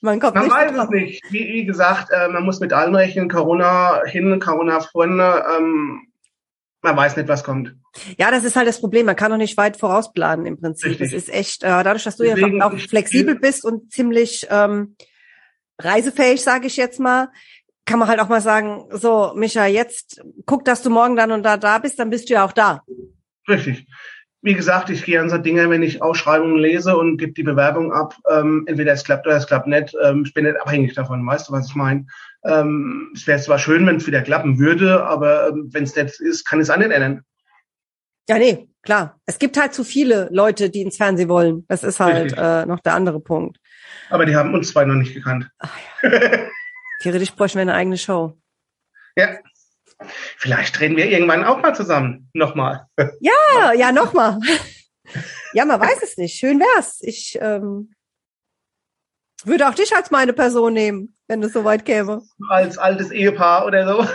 Man 0.00 0.20
kommt 0.20 0.34
Man 0.34 0.44
nicht 0.44 0.54
weiß 0.54 0.72
es 0.72 0.90
nicht. 0.90 1.22
Wie, 1.30 1.48
wie 1.48 1.64
gesagt, 1.64 2.08
äh, 2.10 2.28
man 2.28 2.44
muss 2.44 2.60
mit 2.60 2.72
allem 2.72 2.94
rechnen. 2.94 3.28
Corona 3.28 4.02
hin, 4.06 4.38
Corona 4.40 4.80
vorne. 4.80 5.44
Ähm, 5.56 6.08
man 6.82 6.96
weiß 6.96 7.16
nicht, 7.16 7.28
was 7.28 7.42
kommt. 7.42 7.74
Ja, 8.16 8.30
das 8.30 8.44
ist 8.44 8.54
halt 8.54 8.68
das 8.68 8.80
Problem. 8.80 9.06
Man 9.06 9.16
kann 9.16 9.30
noch 9.30 9.38
nicht 9.38 9.56
weit 9.56 9.76
vorausplanen 9.76 10.46
im 10.46 10.60
Prinzip. 10.60 10.90
Richtig. 10.90 11.10
Das 11.10 11.22
ist 11.22 11.28
echt, 11.28 11.64
äh, 11.64 11.82
dadurch, 11.82 12.04
dass 12.04 12.16
du 12.16 12.24
Deswegen, 12.24 12.58
ja 12.58 12.66
auch 12.66 12.78
flexibel 12.78 13.34
bist 13.34 13.64
und 13.64 13.90
ziemlich 13.90 14.46
ähm, 14.50 14.96
reisefähig, 15.78 16.42
sage 16.42 16.68
ich 16.68 16.76
jetzt 16.76 17.00
mal, 17.00 17.28
kann 17.84 17.98
man 17.98 18.08
halt 18.08 18.20
auch 18.20 18.28
mal 18.28 18.40
sagen, 18.40 18.86
so, 18.92 19.32
Micha, 19.34 19.66
jetzt 19.66 20.20
guck, 20.46 20.64
dass 20.64 20.82
du 20.82 20.90
morgen 20.90 21.16
dann 21.16 21.32
und 21.32 21.42
da 21.42 21.56
da 21.56 21.78
bist, 21.78 21.98
dann 21.98 22.10
bist 22.10 22.28
du 22.28 22.34
ja 22.34 22.44
auch 22.44 22.52
da. 22.52 22.82
Richtig. 23.48 23.86
Wie 24.48 24.54
gesagt, 24.54 24.88
ich 24.88 25.04
gehe 25.04 25.20
an 25.20 25.28
so 25.28 25.36
Dinge, 25.36 25.68
wenn 25.68 25.82
ich 25.82 26.00
Ausschreibungen 26.00 26.56
lese 26.56 26.96
und 26.96 27.18
gebe 27.18 27.34
die 27.34 27.42
Bewerbung 27.42 27.92
ab. 27.92 28.14
Ähm, 28.30 28.64
entweder 28.66 28.94
es 28.94 29.04
klappt 29.04 29.26
oder 29.26 29.36
es 29.36 29.46
klappt 29.46 29.66
nicht. 29.66 29.94
Ähm, 30.02 30.22
ich 30.24 30.32
bin 30.32 30.46
nicht 30.46 30.58
abhängig 30.58 30.94
davon. 30.94 31.26
Weißt 31.26 31.46
du, 31.46 31.52
was 31.52 31.68
ich 31.68 31.74
meine? 31.74 32.06
Ähm, 32.46 33.12
es 33.14 33.26
wäre 33.26 33.38
zwar 33.38 33.58
schön, 33.58 33.86
wenn 33.86 33.96
es 33.96 34.06
wieder 34.06 34.22
klappen 34.22 34.58
würde, 34.58 35.04
aber 35.04 35.48
ähm, 35.48 35.68
wenn 35.70 35.84
es 35.84 35.94
nicht 35.94 36.18
ist, 36.20 36.46
kann 36.46 36.60
es 36.60 36.70
auch 36.70 36.78
nicht 36.78 36.90
ändern. 36.90 37.24
Ja, 38.26 38.38
nee, 38.38 38.70
klar. 38.80 39.20
Es 39.26 39.38
gibt 39.38 39.60
halt 39.60 39.74
zu 39.74 39.84
viele 39.84 40.30
Leute, 40.32 40.70
die 40.70 40.80
ins 40.80 40.96
Fernsehen 40.96 41.28
wollen. 41.28 41.66
Das 41.68 41.84
ist 41.84 42.00
halt 42.00 42.32
äh, 42.34 42.64
noch 42.64 42.80
der 42.80 42.94
andere 42.94 43.20
Punkt. 43.20 43.58
Aber 44.08 44.24
die 44.24 44.34
haben 44.34 44.54
uns 44.54 44.68
zwei 44.68 44.86
noch 44.86 44.94
nicht 44.94 45.12
gekannt. 45.12 45.50
Theoretisch 47.02 47.34
bräuchten 47.34 47.58
wir 47.58 47.62
eine 47.62 47.74
eigene 47.74 47.98
Show. 47.98 48.32
Ja. 49.14 49.28
Vielleicht 50.36 50.78
drehen 50.78 50.96
wir 50.96 51.06
irgendwann 51.10 51.44
auch 51.44 51.60
mal 51.60 51.74
zusammen. 51.74 52.30
Nochmal. 52.32 52.86
Ja, 53.20 53.72
ja, 53.72 53.92
nochmal. 53.92 54.38
Ja, 55.54 55.64
man 55.64 55.80
weiß 55.80 56.02
es 56.02 56.18
nicht. 56.18 56.38
Schön 56.38 56.60
wär's. 56.60 56.98
Ich 57.00 57.38
ähm, 57.40 57.94
würde 59.44 59.66
auch 59.66 59.74
dich 59.74 59.96
als 59.96 60.10
meine 60.10 60.34
Person 60.34 60.74
nehmen, 60.74 61.16
wenn 61.28 61.42
es 61.42 61.54
soweit 61.54 61.86
käme. 61.86 62.20
Als 62.50 62.76
altes 62.76 63.10
Ehepaar 63.10 63.64
oder 63.64 63.88
so. 63.88 64.06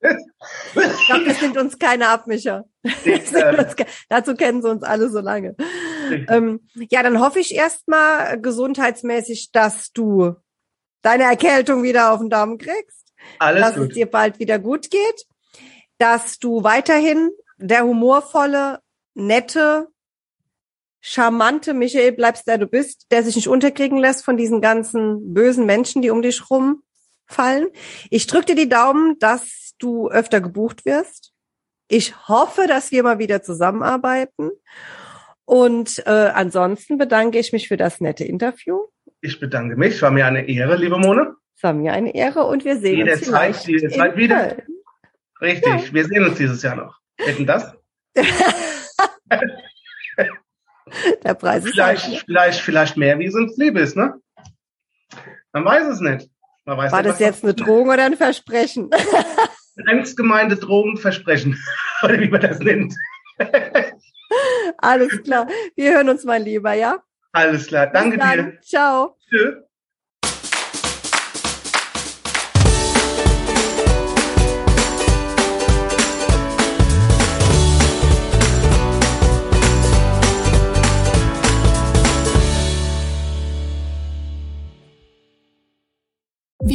Ich 0.00 1.06
glaube, 1.06 1.24
das 1.26 1.42
nimmt 1.42 1.58
uns 1.58 1.78
keiner 1.78 2.08
ab, 2.08 2.26
Micha. 2.26 2.64
Uns 2.82 3.76
ke- 3.76 3.84
Dazu 4.08 4.34
kennen 4.34 4.62
sie 4.62 4.70
uns 4.70 4.82
alle 4.82 5.10
so 5.10 5.20
lange. 5.20 5.54
Ähm, 6.28 6.66
ja, 6.90 7.02
dann 7.02 7.20
hoffe 7.20 7.38
ich 7.40 7.54
erstmal 7.54 8.40
gesundheitsmäßig, 8.40 9.50
dass 9.52 9.92
du 9.92 10.34
deine 11.02 11.24
Erkältung 11.24 11.82
wieder 11.82 12.12
auf 12.12 12.20
den 12.20 12.30
Daumen 12.30 12.56
kriegst, 12.56 13.01
Alles 13.38 13.62
dass 13.62 13.76
es 13.76 13.88
gut. 13.88 13.96
dir 13.96 14.06
bald 14.06 14.38
wieder 14.38 14.58
gut 14.58 14.90
geht, 14.90 15.26
dass 15.98 16.38
du 16.38 16.62
weiterhin 16.62 17.30
der 17.58 17.84
humorvolle, 17.84 18.80
nette, 19.14 19.88
charmante 21.00 21.74
Michael 21.74 22.12
bleibst, 22.12 22.46
der 22.46 22.58
du 22.58 22.66
bist, 22.66 23.06
der 23.10 23.22
sich 23.22 23.36
nicht 23.36 23.48
unterkriegen 23.48 23.98
lässt 23.98 24.24
von 24.24 24.36
diesen 24.36 24.60
ganzen 24.60 25.34
bösen 25.34 25.66
Menschen, 25.66 26.00
die 26.00 26.10
um 26.10 26.22
dich 26.22 26.42
rumfallen. 26.48 27.68
Ich 28.10 28.26
drücke 28.26 28.46
dir 28.46 28.54
die 28.54 28.68
Daumen, 28.68 29.18
dass 29.18 29.74
du 29.78 30.08
öfter 30.08 30.40
gebucht 30.40 30.84
wirst. 30.84 31.32
Ich 31.88 32.28
hoffe, 32.28 32.66
dass 32.66 32.92
wir 32.92 33.02
mal 33.02 33.18
wieder 33.18 33.42
zusammenarbeiten. 33.42 34.50
Und 35.44 36.02
äh, 36.06 36.10
ansonsten 36.10 36.98
bedanke 36.98 37.38
ich 37.38 37.52
mich 37.52 37.68
für 37.68 37.76
das 37.76 38.00
nette 38.00 38.24
Interview. 38.24 38.86
Ich 39.20 39.40
bedanke 39.40 39.76
mich. 39.76 40.00
War 40.00 40.10
mir 40.10 40.26
eine 40.26 40.48
Ehre, 40.48 40.76
liebe 40.76 40.98
Mone. 40.98 41.34
Es 41.62 41.64
war 41.64 41.74
mir 41.74 41.92
eine 41.92 42.12
Ehre 42.12 42.42
und 42.42 42.64
wir 42.64 42.76
sehen 42.76 42.96
Jede 43.06 43.12
uns 43.12 43.22
Zeit, 43.22 43.64
jede 43.68 43.88
Zeit 43.88 44.16
wieder. 44.16 44.48
Köln. 44.48 44.62
Richtig. 45.40 45.86
Ja. 45.86 45.92
Wir 45.92 46.04
sehen 46.06 46.24
uns 46.24 46.36
dieses 46.36 46.60
Jahr 46.60 46.74
noch. 46.74 46.98
Wetten 47.18 47.46
das? 47.46 47.72
Der 51.22 51.34
Preis 51.34 51.64
ist 51.64 51.74
Vielleicht, 51.74 52.08
halt, 52.08 52.24
vielleicht, 52.26 52.60
vielleicht 52.62 52.96
mehr, 52.96 53.16
wie 53.20 53.26
es 53.26 53.36
uns 53.36 53.56
lieb 53.58 53.76
ist, 53.76 53.96
ne? 53.96 54.14
Man 55.52 55.64
weiß 55.64 55.86
es 55.86 56.00
nicht. 56.00 56.28
Man 56.64 56.78
weiß 56.78 56.90
War 56.90 57.02
nicht, 57.02 57.12
das 57.12 57.20
jetzt 57.20 57.44
eine 57.44 57.54
Drohung 57.54 57.90
oder 57.90 58.06
ein 58.06 58.16
Versprechen? 58.16 58.90
ernst 59.86 60.16
gemeinte 60.16 60.56
Drogen 60.56 60.96
versprechen. 60.96 61.56
Oder 62.02 62.18
wie 62.18 62.28
man 62.28 62.40
das 62.40 62.58
nennt. 62.58 62.92
Alles 64.78 65.22
klar. 65.22 65.46
Wir 65.76 65.94
hören 65.94 66.08
uns 66.08 66.24
mal 66.24 66.42
lieber, 66.42 66.72
ja? 66.72 67.04
Alles 67.30 67.68
klar. 67.68 67.86
Danke 67.86 68.18
dir. 68.18 68.58
Ciao. 68.62 69.16
Tschüss. 69.30 69.54